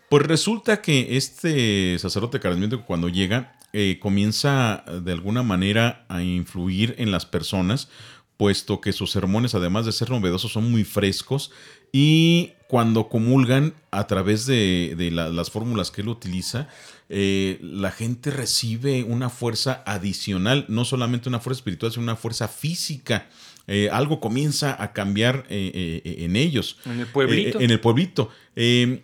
pues 0.10 0.26
resulta 0.26 0.82
que 0.82 1.16
este 1.16 1.98
sacerdote 1.98 2.42
carismático 2.42 2.84
cuando 2.86 3.08
llega 3.08 3.58
eh, 3.72 4.00
comienza 4.02 4.84
de 5.02 5.14
alguna 5.14 5.44
manera 5.44 6.06
a 6.10 6.22
influir 6.22 6.96
en 6.98 7.10
las 7.12 7.26
personas, 7.26 7.88
puesto 8.36 8.82
que 8.82 8.92
sus 8.92 9.12
sermones, 9.12 9.56
además 9.56 9.86
de 9.86 9.94
ser 9.94 10.10
novedosos, 10.10 10.52
son 10.52 10.70
muy 10.70 10.84
frescos 10.84 11.50
y 11.94 12.52
cuando 12.68 13.08
comulgan 13.08 13.76
a 13.92 14.08
través 14.08 14.46
de, 14.46 14.96
de 14.98 15.10
la- 15.10 15.30
las 15.30 15.52
fórmulas 15.52 15.90
que 15.90 16.02
él 16.02 16.10
utiliza, 16.10 16.68
eh, 17.08 17.60
la 17.62 17.92
gente 17.92 18.30
recibe 18.30 19.04
una 19.04 19.30
fuerza 19.30 19.84
adicional, 19.86 20.66
no 20.68 20.84
solamente 20.84 21.30
una 21.30 21.40
fuerza 21.40 21.60
espiritual, 21.60 21.94
sino 21.94 22.04
una 22.04 22.18
fuerza 22.18 22.50
física. 22.50 23.30
Eh, 23.68 23.90
algo 23.92 24.20
comienza 24.20 24.76
a 24.82 24.92
cambiar 24.94 25.46
eh, 25.50 26.02
eh, 26.04 26.16
en 26.26 26.36
ellos. 26.36 26.78
En 26.86 27.00
el 27.00 27.08
pueblito. 27.08 27.60
En 27.62 27.72
el 27.72 27.80
pueblito. 27.80 28.30
Eh, 28.56 29.04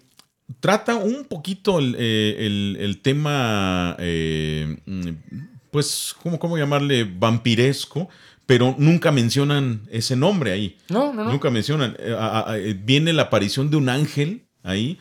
trata 0.60 0.96
un 0.96 1.26
poquito 1.26 1.80
el, 1.80 1.96
el- 1.96 2.78
el 2.80 3.00
tema, 3.00 3.96
pues, 5.72 6.16
¿cómo, 6.22 6.40
¿cómo 6.40 6.58
llamarle? 6.58 7.04
Vampiresco, 7.04 8.10
pero 8.46 8.76
nunca 8.78 9.12
mencionan 9.12 9.82
ese 9.92 10.16
nombre 10.16 10.52
ahí. 10.52 10.78
no, 10.90 11.14
no, 11.14 11.24
no. 11.26 11.32
Nunca 11.32 11.50
mencionan. 11.50 11.96
Viene 12.84 13.14
la 13.14 13.24
aparición 13.24 13.70
de 13.70 13.78
un 13.78 13.90
ángel 13.90 14.46
ahí, 14.64 14.98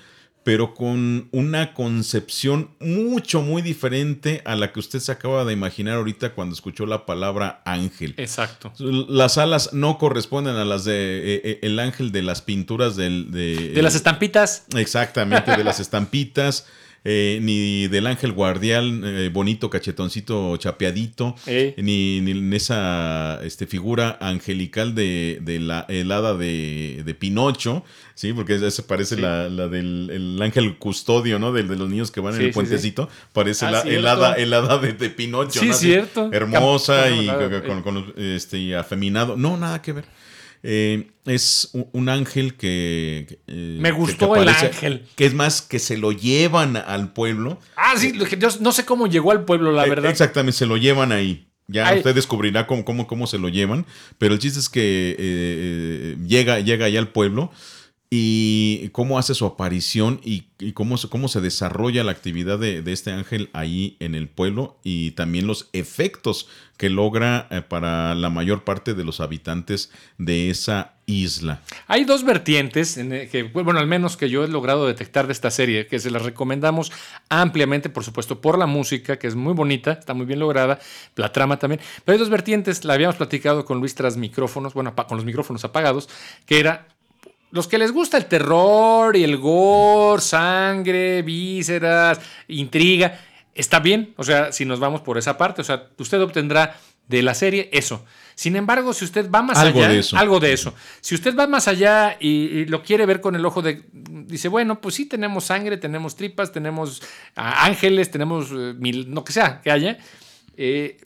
pero 0.48 0.72
con 0.72 1.28
una 1.30 1.74
concepción 1.74 2.70
mucho, 2.80 3.42
muy 3.42 3.60
diferente 3.60 4.40
a 4.46 4.56
la 4.56 4.72
que 4.72 4.80
usted 4.80 4.98
se 4.98 5.12
acaba 5.12 5.44
de 5.44 5.52
imaginar 5.52 5.96
ahorita 5.96 6.32
cuando 6.32 6.54
escuchó 6.54 6.86
la 6.86 7.04
palabra 7.04 7.60
ángel. 7.66 8.14
Exacto. 8.16 8.72
Las 8.78 9.36
alas 9.36 9.74
no 9.74 9.98
corresponden 9.98 10.56
a 10.56 10.64
las 10.64 10.86
de 10.86 10.94
eh, 10.94 11.40
eh, 11.44 11.58
el 11.60 11.78
ángel 11.78 12.12
de 12.12 12.22
las 12.22 12.40
pinturas 12.40 12.96
del, 12.96 13.30
de, 13.30 13.72
De 13.74 13.82
las 13.82 13.94
estampitas. 13.94 14.64
Exactamente, 14.74 15.54
de 15.54 15.64
las 15.64 15.80
estampitas, 15.80 16.64
eh, 17.10 17.38
ni 17.40 17.88
del 17.88 18.06
ángel 18.06 18.32
guardián, 18.32 19.02
eh, 19.02 19.30
bonito, 19.32 19.70
cachetoncito, 19.70 20.56
chapeadito, 20.58 21.34
Eh. 21.46 21.74
ni, 21.78 22.20
ni 22.20 22.32
en 22.32 22.52
esa 22.52 23.40
este, 23.42 23.66
figura 23.66 24.18
angelical 24.20 24.94
de, 24.94 25.38
de 25.40 25.58
la 25.58 25.86
el 25.88 26.12
hada 26.12 26.34
de, 26.34 27.02
de 27.06 27.14
Pinocho, 27.14 27.82
¿sí? 28.14 28.34
Porque 28.34 28.56
esa 28.56 28.86
parece 28.86 29.14
Sí. 29.16 29.22
la, 29.22 29.48
la 29.48 29.68
del 29.68 30.10
el 30.12 30.42
ángel 30.42 30.76
custodio, 30.76 31.38
¿no? 31.38 31.50
De 31.52 31.62
los 31.62 31.88
niños 31.88 32.10
que 32.10 32.20
van 32.20 32.34
Sí, 32.34 32.40
en 32.40 32.46
el 32.48 32.52
puentecito, 32.52 33.08
parece 33.32 33.64
Ah, 33.64 33.70
la, 33.70 33.80
el 34.34 34.52
hada 34.52 34.76
de, 34.78 34.92
de 34.92 35.08
Pinocho, 35.10 35.60
Sí, 35.60 35.68
¿no? 35.68 35.74
Cierto. 35.74 36.30
Hermosa 36.32 37.10
y 37.10 37.26
con- 37.66 37.82
con, 37.82 38.12
este, 38.16 38.58
y 38.58 38.74
afeminado. 38.74 39.36
No, 39.36 39.56
nada 39.56 39.80
que 39.80 39.92
ver. 39.92 40.04
Eh, 40.62 41.10
es 41.24 41.70
un, 41.92 42.08
ángel 42.08 42.54
que... 42.54 43.38
eh, 43.46 43.76
Me 43.80 43.92
gustó 43.92 44.32
que 44.32 44.40
el 44.40 44.48
ángel. 44.48 45.06
Que 45.14 45.26
es 45.26 45.34
más, 45.34 45.62
que 45.62 45.78
se 45.78 45.96
lo 45.98 46.12
llevan 46.12 46.76
al 46.76 47.12
pueblo. 47.12 47.58
Ah, 47.76 47.94
sí, 47.96 48.12
que 48.12 48.36
yo 48.38 48.48
no 48.60 48.72
sé 48.72 48.84
cómo 48.84 49.06
llegó 49.06 49.30
al 49.30 49.44
pueblo, 49.44 49.72
la 49.72 49.86
Eh, 49.86 49.90
verdad. 49.90 50.10
Exactamente, 50.10 50.56
se 50.58 50.66
lo 50.66 50.76
llevan 50.76 51.12
ahí. 51.12 51.44
Ya 51.70 51.86
Ay. 51.88 51.98
usted 51.98 52.14
descubrirá 52.14 52.66
cómo, 52.66 52.84
cómo, 52.84 53.06
cómo 53.06 53.26
se 53.26 53.38
lo 53.38 53.48
llevan. 53.50 53.84
Pero 54.16 54.32
el 54.34 54.40
chiste 54.40 54.58
es 54.58 54.68
que 54.70 55.10
eh, 55.10 55.16
eh, 55.18 56.16
llega, 56.26 56.60
llega 56.60 56.86
allá 56.86 56.98
al 56.98 57.08
pueblo. 57.08 57.52
Y 58.10 58.88
cómo 58.90 59.18
hace 59.18 59.34
su 59.34 59.44
aparición 59.44 60.20
y, 60.24 60.46
cómo, 60.72 60.96
cómo, 61.10 61.28
se 61.28 61.42
desarrolla 61.42 62.04
la 62.04 62.12
actividad 62.12 62.58
de, 62.58 62.82
este 62.86 63.12
ángel 63.12 63.50
ahí 63.52 63.96
en 64.00 64.14
el 64.14 64.28
pueblo 64.28 64.78
y 64.82 65.10
también 65.10 65.46
los 65.46 65.68
efectos 65.74 66.48
que 66.78 66.88
logra 66.88 67.48
eh, 67.50 67.60
para 67.60 68.14
la 68.14 68.30
mayor 68.30 68.64
parte 68.64 68.94
de 68.94 69.04
los 69.04 69.20
habitantes 69.20 69.92
de 70.16 70.48
esa 70.48 70.94
isla. 71.04 71.60
Hay 71.86 72.04
dos 72.04 72.24
vertientes, 72.24 72.96
en 72.96 73.28
que, 73.28 73.42
bueno, 73.42 73.78
al 73.78 73.86
menos 73.86 74.16
que 74.16 74.30
yo 74.30 74.42
he 74.42 74.48
logrado 74.48 74.86
detectar 74.86 75.26
de 75.26 75.32
esta 75.34 75.50
serie, 75.50 75.86
que 75.86 75.98
se 75.98 76.10
las 76.10 76.22
recomendamos 76.22 76.92
ampliamente, 77.28 77.90
por 77.90 78.04
supuesto, 78.04 78.40
por 78.40 78.58
la 78.58 78.66
música, 78.66 79.18
que 79.18 79.26
es 79.26 79.34
muy 79.34 79.52
bonita, 79.52 79.92
está 79.92 80.14
muy 80.14 80.24
bien 80.24 80.38
lograda, 80.38 80.78
la 81.16 81.30
trama 81.30 81.58
también, 81.58 81.80
pero 82.04 82.14
hay 82.14 82.18
dos 82.18 82.30
vertientes, 82.30 82.84
la 82.86 82.94
habíamos 82.94 83.16
platicado 83.16 83.66
con 83.66 83.80
Luis 83.80 83.94
tras 83.94 84.16
micrófonos, 84.16 84.72
bueno, 84.72 84.94
con 84.94 85.18
los 85.18 85.26
micrófonos 85.26 85.64
apagados, 85.64 86.08
que 86.46 86.60
era 86.60 86.88
los 87.50 87.68
que 87.68 87.78
les 87.78 87.92
gusta 87.92 88.16
el 88.16 88.26
terror 88.26 89.16
y 89.16 89.24
el 89.24 89.36
gore, 89.38 90.20
sangre, 90.20 91.22
vísceras, 91.22 92.20
intriga, 92.48 93.18
está 93.54 93.80
bien. 93.80 94.14
O 94.16 94.24
sea, 94.24 94.52
si 94.52 94.64
nos 94.64 94.80
vamos 94.80 95.00
por 95.00 95.18
esa 95.18 95.38
parte, 95.38 95.62
o 95.62 95.64
sea, 95.64 95.88
usted 95.98 96.20
obtendrá 96.20 96.78
de 97.06 97.22
la 97.22 97.34
serie 97.34 97.70
eso. 97.72 98.04
Sin 98.34 98.54
embargo, 98.54 98.92
si 98.92 99.04
usted 99.04 99.28
va 99.30 99.42
más 99.42 99.58
allá, 99.58 99.90
algo 100.12 100.38
de 100.38 100.52
eso. 100.52 100.72
Si 101.00 101.14
usted 101.14 101.34
va 101.34 101.48
más 101.48 101.66
allá 101.66 102.16
y, 102.20 102.66
lo 102.66 102.82
quiere 102.82 103.04
ver 103.04 103.20
con 103.20 103.34
el 103.34 103.44
ojo 103.44 103.62
de, 103.62 103.82
dice, 103.92 104.46
bueno, 104.46 104.80
pues 104.80 104.94
sí 104.94 105.06
tenemos 105.06 105.44
sangre, 105.44 105.76
tenemos 105.76 106.14
tripas, 106.14 106.52
tenemos 106.52 107.02
ángeles, 107.34 108.10
tenemos 108.10 108.50
eh, 108.52 108.74
mil, 108.78 109.12
no 109.12 109.24
que 109.24 109.32
sea 109.32 109.60
que 109.60 109.72
haya. 109.72 109.98
Eh, 110.56 110.98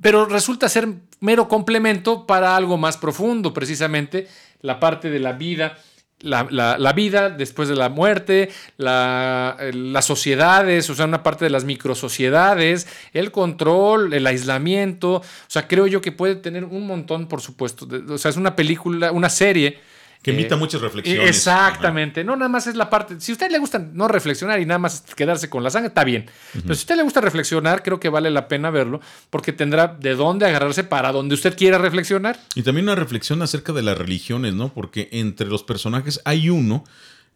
pero 0.00 0.26
resulta 0.26 0.68
ser 0.68 0.88
mero 1.20 1.48
complemento 1.48 2.26
para 2.26 2.56
algo 2.56 2.76
más 2.76 2.96
profundo, 2.96 3.52
precisamente 3.52 4.26
la 4.62 4.80
parte 4.80 5.10
de 5.10 5.20
la 5.20 5.32
vida, 5.32 5.78
la, 6.20 6.92
vida 6.92 7.30
después 7.30 7.68
de 7.68 7.76
la 7.76 7.88
muerte, 7.88 8.50
las 8.76 10.04
sociedades, 10.04 10.90
o 10.90 10.94
sea, 10.94 11.06
una 11.06 11.22
parte 11.22 11.44
de 11.44 11.50
las 11.50 11.64
microsociedades, 11.64 12.86
el 13.12 13.30
control, 13.30 14.12
el 14.12 14.26
aislamiento. 14.26 15.16
O 15.16 15.24
sea, 15.46 15.66
creo 15.66 15.86
yo 15.86 16.00
que 16.00 16.12
puede 16.12 16.36
tener 16.36 16.64
un 16.64 16.86
montón, 16.86 17.26
por 17.28 17.40
supuesto. 17.40 17.88
o 18.08 18.18
sea, 18.18 18.30
es 18.30 18.36
una 18.36 18.56
película, 18.56 19.12
una 19.12 19.30
serie 19.30 19.78
que 20.22 20.32
invita 20.32 20.56
muchas 20.56 20.82
reflexiones. 20.82 21.28
Exactamente. 21.28 22.24
No, 22.24 22.36
nada 22.36 22.48
más 22.50 22.66
es 22.66 22.76
la 22.76 22.90
parte. 22.90 23.18
Si 23.20 23.32
a 23.32 23.34
usted 23.34 23.50
le 23.50 23.58
gusta 23.58 23.78
no 23.78 24.06
reflexionar 24.06 24.60
y 24.60 24.66
nada 24.66 24.78
más 24.78 25.02
quedarse 25.16 25.48
con 25.48 25.62
la 25.62 25.70
sangre, 25.70 25.88
está 25.88 26.04
bien. 26.04 26.26
Pero 26.52 26.74
si 26.74 26.80
a 26.80 26.82
usted 26.82 26.96
le 26.96 27.02
gusta 27.02 27.22
reflexionar, 27.22 27.82
creo 27.82 27.98
que 27.98 28.10
vale 28.10 28.30
la 28.30 28.46
pena 28.46 28.70
verlo, 28.70 29.00
porque 29.30 29.52
tendrá 29.52 29.88
de 29.88 30.14
dónde 30.14 30.46
agarrarse 30.46 30.84
para 30.84 31.12
donde 31.12 31.34
usted 31.34 31.56
quiera 31.56 31.78
reflexionar. 31.78 32.38
Y 32.54 32.62
también 32.62 32.84
una 32.84 32.96
reflexión 32.96 33.40
acerca 33.40 33.72
de 33.72 33.82
las 33.82 33.96
religiones, 33.96 34.52
¿no? 34.52 34.72
Porque 34.72 35.08
entre 35.12 35.46
los 35.46 35.62
personajes 35.62 36.20
hay 36.24 36.50
uno. 36.50 36.84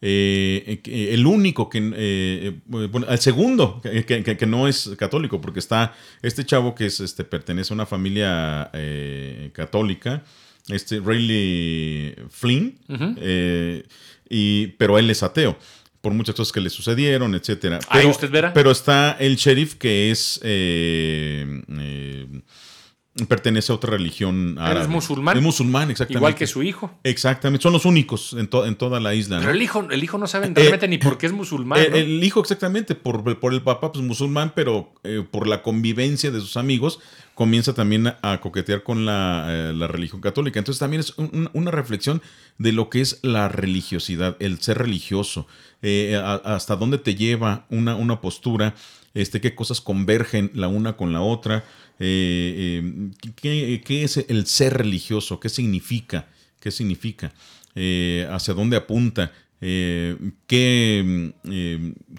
Eh, 0.01 0.81
el 0.85 1.25
único 1.25 1.69
que, 1.69 1.91
eh, 1.95 2.59
bueno, 2.67 3.07
el 3.09 3.17
segundo 3.17 3.81
que, 3.81 4.45
no 4.45 4.67
es 4.67 4.91
católico, 4.99 5.41
porque 5.41 5.59
está 5.59 5.95
este 6.21 6.45
chavo 6.45 6.75
que 6.75 6.87
es, 6.87 6.99
este, 6.99 7.23
pertenece 7.23 7.73
a 7.73 7.75
una 7.75 7.85
familia 7.85 8.69
eh, 8.73 9.49
católica, 9.53 10.21
este 10.69 10.99
Rayleigh 10.99 12.15
Flynn, 12.29 12.77
eh, 13.17 13.83
y, 14.29 14.67
pero 14.77 14.97
él 14.97 15.09
es 15.09 15.23
ateo 15.23 15.57
por 16.05 16.13
muchas 16.13 16.35
cosas 16.35 16.51
que 16.51 16.61
le 16.61 16.69
sucedieron, 16.69 17.33
etcétera. 17.33 17.79
Pero, 17.91 18.09
usted 18.09 18.29
verá. 18.29 18.53
pero 18.53 18.69
está 18.69 19.17
el 19.19 19.37
sheriff 19.37 19.73
que 19.73 20.11
es 20.11 20.39
eh, 20.43 21.63
eh, 21.79 22.04
pertenece 23.27 23.71
a 23.71 23.75
otra 23.75 23.91
religión 23.91 24.57
árabe. 24.59 24.81
Es 24.81 24.87
musulmán. 24.87 25.37
Es 25.37 25.43
musulmán, 25.43 25.91
exactamente. 25.91 26.19
Igual 26.19 26.35
que 26.35 26.47
su 26.47 26.63
hijo. 26.63 26.91
Exactamente. 27.03 27.63
Son 27.63 27.73
los 27.73 27.85
únicos 27.85 28.33
en, 28.33 28.49
en 28.51 28.75
toda 28.75 28.99
la 28.99 29.13
isla. 29.13 29.39
Pero 29.39 29.51
el 29.51 29.61
hijo, 29.61 29.87
el 29.89 30.03
hijo 30.03 30.17
no 30.17 30.27
sabe 30.27 30.51
realmente 30.53 30.87
ni 30.87 30.97
por 30.97 31.17
qué 31.17 31.27
es 31.27 31.31
musulmán. 31.31 31.79
El 31.79 32.23
hijo, 32.23 32.41
exactamente, 32.41 32.95
por, 32.95 33.39
por 33.39 33.53
el 33.53 33.61
papá, 33.61 33.91
pues 33.91 34.03
musulmán, 34.03 34.53
pero 34.55 34.93
por 35.31 35.47
la 35.47 35.61
convivencia 35.61 36.31
de 36.31 36.39
sus 36.39 36.57
amigos, 36.57 36.99
comienza 37.35 37.73
también 37.73 38.13
a 38.21 38.39
coquetear 38.41 38.81
con 38.81 39.01
eh, 39.01 39.73
la, 39.75 39.87
religión 39.87 40.21
católica. 40.21 40.57
Entonces 40.57 40.79
también 40.79 41.01
es 41.01 41.13
una 41.53 41.69
reflexión 41.69 42.21
de 42.57 42.71
lo 42.71 42.89
que 42.89 43.01
es 43.01 43.19
la 43.21 43.49
religiosidad, 43.49 44.37
el 44.39 44.59
ser 44.61 44.79
religioso, 44.79 45.45
eh, 45.81 46.19
hasta 46.43 46.77
dónde 46.77 46.97
te 46.97 47.13
lleva 47.13 47.65
una, 47.69 47.95
una 47.95 48.21
postura, 48.21 48.73
este, 49.13 49.41
qué 49.41 49.53
cosas 49.53 49.81
convergen 49.81 50.49
la 50.53 50.69
una 50.69 50.97
con 50.97 51.13
la 51.13 51.21
otra, 51.21 51.65
eh, 51.99 53.11
qué, 53.35 54.03
es 54.03 54.17
el 54.17 54.45
ser 54.45 54.77
religioso, 54.77 55.39
qué 55.39 55.49
significa, 55.49 56.27
qué 56.59 56.71
significa, 56.71 57.33
hacia 57.73 58.53
dónde 58.53 58.77
apunta. 58.77 59.31
qué 59.59 61.33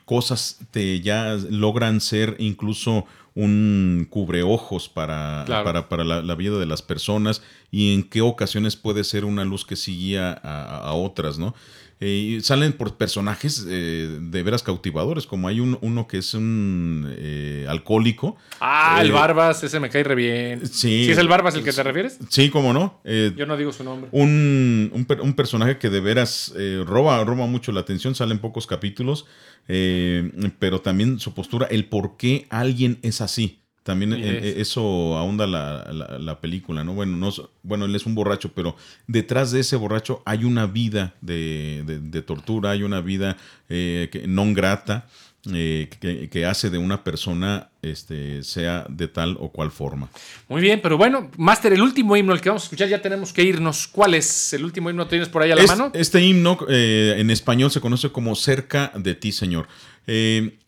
cosas 0.04 0.58
te 0.70 1.00
ya 1.00 1.36
logran 1.50 2.00
ser 2.00 2.36
incluso 2.38 3.06
un 3.36 4.06
cubreojos 4.08 4.88
para, 4.88 5.44
para, 5.88 6.04
la, 6.04 6.34
vida 6.34 6.58
de 6.58 6.64
las 6.64 6.80
personas 6.80 7.42
y 7.70 7.92
en 7.92 8.02
qué 8.02 8.22
ocasiones 8.22 8.76
puede 8.76 9.04
ser 9.04 9.26
una 9.26 9.44
luz 9.44 9.66
que 9.66 9.76
seguía 9.76 10.32
a, 10.32 10.94
otras, 10.94 11.38
¿no? 11.38 11.54
Eh, 11.98 12.40
salen 12.42 12.74
por 12.74 12.96
personajes 12.96 13.66
eh, 13.68 14.18
de 14.20 14.42
veras 14.42 14.62
cautivadores, 14.62 15.26
como 15.26 15.48
hay 15.48 15.60
un, 15.60 15.78
uno 15.80 16.06
que 16.06 16.18
es 16.18 16.34
un 16.34 17.14
eh, 17.16 17.66
alcohólico. 17.68 18.36
Ah, 18.60 18.98
el 19.00 19.12
Barbas, 19.12 19.62
ese 19.64 19.80
me 19.80 19.88
cae 19.88 20.04
re 20.04 20.14
bien. 20.14 20.66
Sí. 20.66 21.10
es 21.10 21.18
el 21.18 21.28
Barbas 21.28 21.54
el 21.54 21.64
que 21.64 21.72
te 21.72 21.82
refieres? 21.82 22.18
Sí, 22.28 22.50
cómo 22.50 22.72
no. 22.72 23.00
Yo 23.04 23.46
no 23.46 23.56
digo 23.56 23.72
su 23.72 23.84
nombre. 23.84 24.10
Un, 24.12 24.90
un 24.92 25.32
personaje 25.34 25.78
que 25.78 25.90
de 25.90 26.00
veras 26.00 26.52
roba, 26.84 27.24
roba 27.24 27.46
mucho 27.46 27.72
la 27.72 27.80
atención, 27.80 28.14
salen 28.14 28.38
pocos 28.38 28.66
capítulos. 28.66 29.26
Eh, 29.68 30.30
pero 30.58 30.80
también 30.80 31.18
su 31.18 31.34
postura, 31.34 31.66
el 31.70 31.86
por 31.86 32.16
qué 32.16 32.46
alguien 32.50 32.98
es 33.02 33.20
así. 33.20 33.62
También 33.86 34.14
eh, 34.14 34.54
eso 34.56 35.16
ahonda 35.16 35.46
la, 35.46 36.40
película, 36.40 36.82
¿no? 36.82 36.94
Bueno, 36.94 37.16
no, 37.16 37.32
bueno, 37.62 37.84
él 37.84 37.94
es 37.94 38.04
un 38.04 38.16
borracho, 38.16 38.50
pero 38.52 38.74
detrás 39.06 39.52
de 39.52 39.60
ese 39.60 39.76
borracho 39.76 40.22
hay 40.24 40.42
una 40.42 40.66
vida 40.66 41.14
de, 41.20 42.24
tortura, 42.26 42.72
hay 42.72 42.82
una 42.82 43.00
vida 43.00 43.36
eh, 43.68 44.08
que, 44.10 44.26
non 44.26 44.54
grata. 44.54 45.06
Eh, 45.54 45.88
que, 46.28 46.44
hace 46.44 46.70
de 46.70 46.78
una 46.78 47.04
persona 47.04 47.70
este, 47.80 48.42
sea 48.42 48.84
de 48.88 49.06
tal 49.06 49.36
o 49.38 49.50
cual 49.50 49.70
forma. 49.70 50.08
Muy 50.48 50.60
bien, 50.60 50.80
pero 50.82 50.98
bueno, 50.98 51.30
Master, 51.36 51.72
el 51.72 51.82
último 51.82 52.16
himno, 52.16 52.32
el 52.32 52.40
que 52.40 52.48
vamos 52.48 52.64
a 52.64 52.66
escuchar, 52.66 52.88
ya 52.88 53.00
tenemos 53.00 53.32
que 53.32 53.44
irnos. 53.44 53.86
¿Cuál 53.86 54.14
es 54.14 54.52
el 54.52 54.64
último 54.64 54.90
himno? 54.90 55.06
¿Tienes 55.06 55.28
por 55.28 55.42
ahí 55.42 55.52
a 55.52 55.54
la 55.54 55.64
mano? 55.64 55.92
Este 55.94 56.20
himno 56.20 56.58
eh, 56.68 57.14
en 57.18 57.30
español 57.30 57.70
se 57.70 57.80
conoce 57.80 58.10
como 58.10 58.34
Cerca 58.34 58.90
de 58.96 59.14
ti, 59.14 59.30
Señor. 59.30 59.68
Eh, 60.08 60.58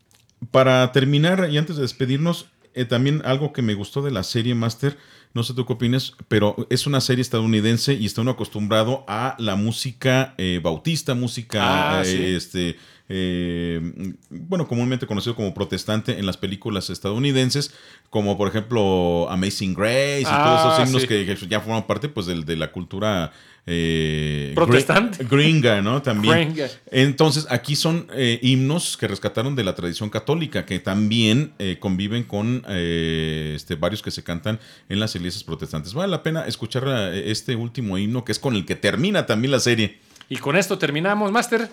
para 0.53 0.93
terminar 0.93 1.49
y 1.51 1.59
antes 1.59 1.75
de 1.75 1.83
despedirnos, 1.83 2.47
también 2.85 3.23
algo 3.25 3.53
que 3.53 3.63
me 3.63 3.75
gustó 3.75 4.03
de 4.03 4.11
la 4.11 4.23
serie 4.23 4.55
Master, 4.55 4.97
no 5.35 5.43
sé 5.43 5.55
tú 5.55 5.67
qué 5.67 5.73
opinas, 5.73 6.15
pero 6.29 6.67
es 6.71 6.87
una 6.87 7.01
serie 7.01 7.23
estadounidense 7.23 7.95
y 7.95 8.07
está 8.07 8.23
uno 8.23 8.31
acostumbrado 8.33 9.05
a 9.09 9.37
la 9.39 9.57
música 9.57 10.35
bautista, 10.63 11.15
música 11.15 11.99
ah, 11.99 12.03
este, 12.03 12.77
eh, 13.11 13.81
bueno, 14.29 14.69
comúnmente 14.69 15.07
conocido 15.07 15.35
como 15.35 15.55
protestante 15.55 16.19
en 16.19 16.27
las 16.27 16.37
películas 16.37 16.91
estadounidenses, 16.91 17.73
como 18.11 18.37
por 18.37 18.49
ejemplo 18.49 19.27
Amazing 19.31 19.75
Grace 19.75 20.21
y 20.21 20.25
todos 20.25 20.61
esos 20.61 20.79
ah, 20.79 20.85
himnos 20.87 21.07
que, 21.07 21.37
ya 21.49 21.61
forman 21.61 21.87
parte 21.87 22.11
pues 22.11 22.27
de, 22.27 22.57
la 22.57 22.71
cultura 22.71 23.33
eh, 23.67 24.53
protestante 24.55 25.25
gringa, 25.25 25.81
¿no? 25.81 26.03
También. 26.03 26.55
Entonces, 26.91 27.47
aquí 27.49 27.77
son 27.77 28.09
eh, 28.13 28.39
himnos 28.43 28.99
que 28.99 29.09
rescataron 29.09 29.57
de 29.57 29.65
la 29.65 29.75
tradición 29.75 30.11
católica, 30.11 30.67
que 30.67 30.79
también 30.79 31.53
conviven 31.81 32.25
con 32.25 32.63
este, 32.69 33.75
varios 33.75 34.03
que 34.03 34.11
se 34.11 34.23
cantan 34.23 34.61
en 34.91 35.01
las 35.01 35.15
iglesias 35.15 35.45
protestantes. 35.45 35.95
Vale 35.95 36.11
la 36.11 36.23
pena 36.23 36.47
escuchar 36.47 36.87
este 37.15 37.57
último 37.57 37.97
himno, 37.97 38.23
que 38.25 38.33
es 38.33 38.39
con 38.39 38.55
el 38.55 38.67
que 38.67 38.77
termina 38.77 39.25
también 39.25 39.53
la 39.53 39.61
serie. 39.61 39.99
Y 40.29 40.37
con 40.37 40.57
esto 40.57 40.77
terminamos, 40.77 41.33
Master. 41.33 41.71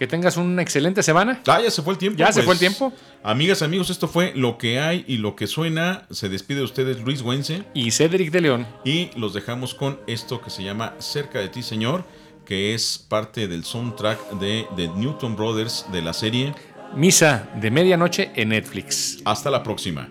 Que 0.00 0.06
tengas 0.06 0.38
una 0.38 0.62
excelente 0.62 1.02
semana. 1.02 1.42
Ah, 1.46 1.60
ya 1.62 1.70
se 1.70 1.82
fue 1.82 1.92
el 1.92 1.98
tiempo. 1.98 2.18
Ya 2.18 2.32
se 2.32 2.42
fue 2.42 2.54
el 2.54 2.58
pues. 2.58 2.58
tiempo. 2.58 2.90
Amigas, 3.22 3.60
amigos, 3.60 3.90
esto 3.90 4.08
fue 4.08 4.32
lo 4.34 4.56
que 4.56 4.80
hay 4.80 5.04
y 5.06 5.18
lo 5.18 5.36
que 5.36 5.46
suena. 5.46 6.06
Se 6.10 6.30
despide 6.30 6.60
de 6.60 6.64
ustedes 6.64 7.00
Luis 7.00 7.20
Güense. 7.20 7.64
Y 7.74 7.90
Cedric 7.90 8.30
de 8.30 8.40
León. 8.40 8.66
Y 8.82 9.10
los 9.18 9.34
dejamos 9.34 9.74
con 9.74 10.00
esto 10.06 10.40
que 10.40 10.48
se 10.48 10.62
llama 10.62 10.94
Cerca 11.00 11.38
de 11.38 11.48
ti, 11.48 11.62
Señor, 11.62 12.04
que 12.46 12.72
es 12.72 12.96
parte 12.96 13.46
del 13.46 13.62
soundtrack 13.62 14.38
de 14.38 14.64
The 14.74 14.88
Newton 14.96 15.36
Brothers 15.36 15.84
de 15.92 16.00
la 16.00 16.14
serie 16.14 16.54
Misa 16.96 17.50
de 17.60 17.70
Medianoche 17.70 18.30
en 18.36 18.48
Netflix. 18.48 19.18
Hasta 19.26 19.50
la 19.50 19.62
próxima. 19.62 20.08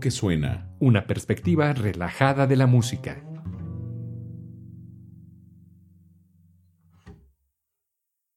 Que 0.00 0.10
suena. 0.12 0.68
Una 0.78 1.08
perspectiva 1.08 1.72
relajada 1.72 2.46
de 2.46 2.54
la 2.54 2.66
música. 2.68 3.20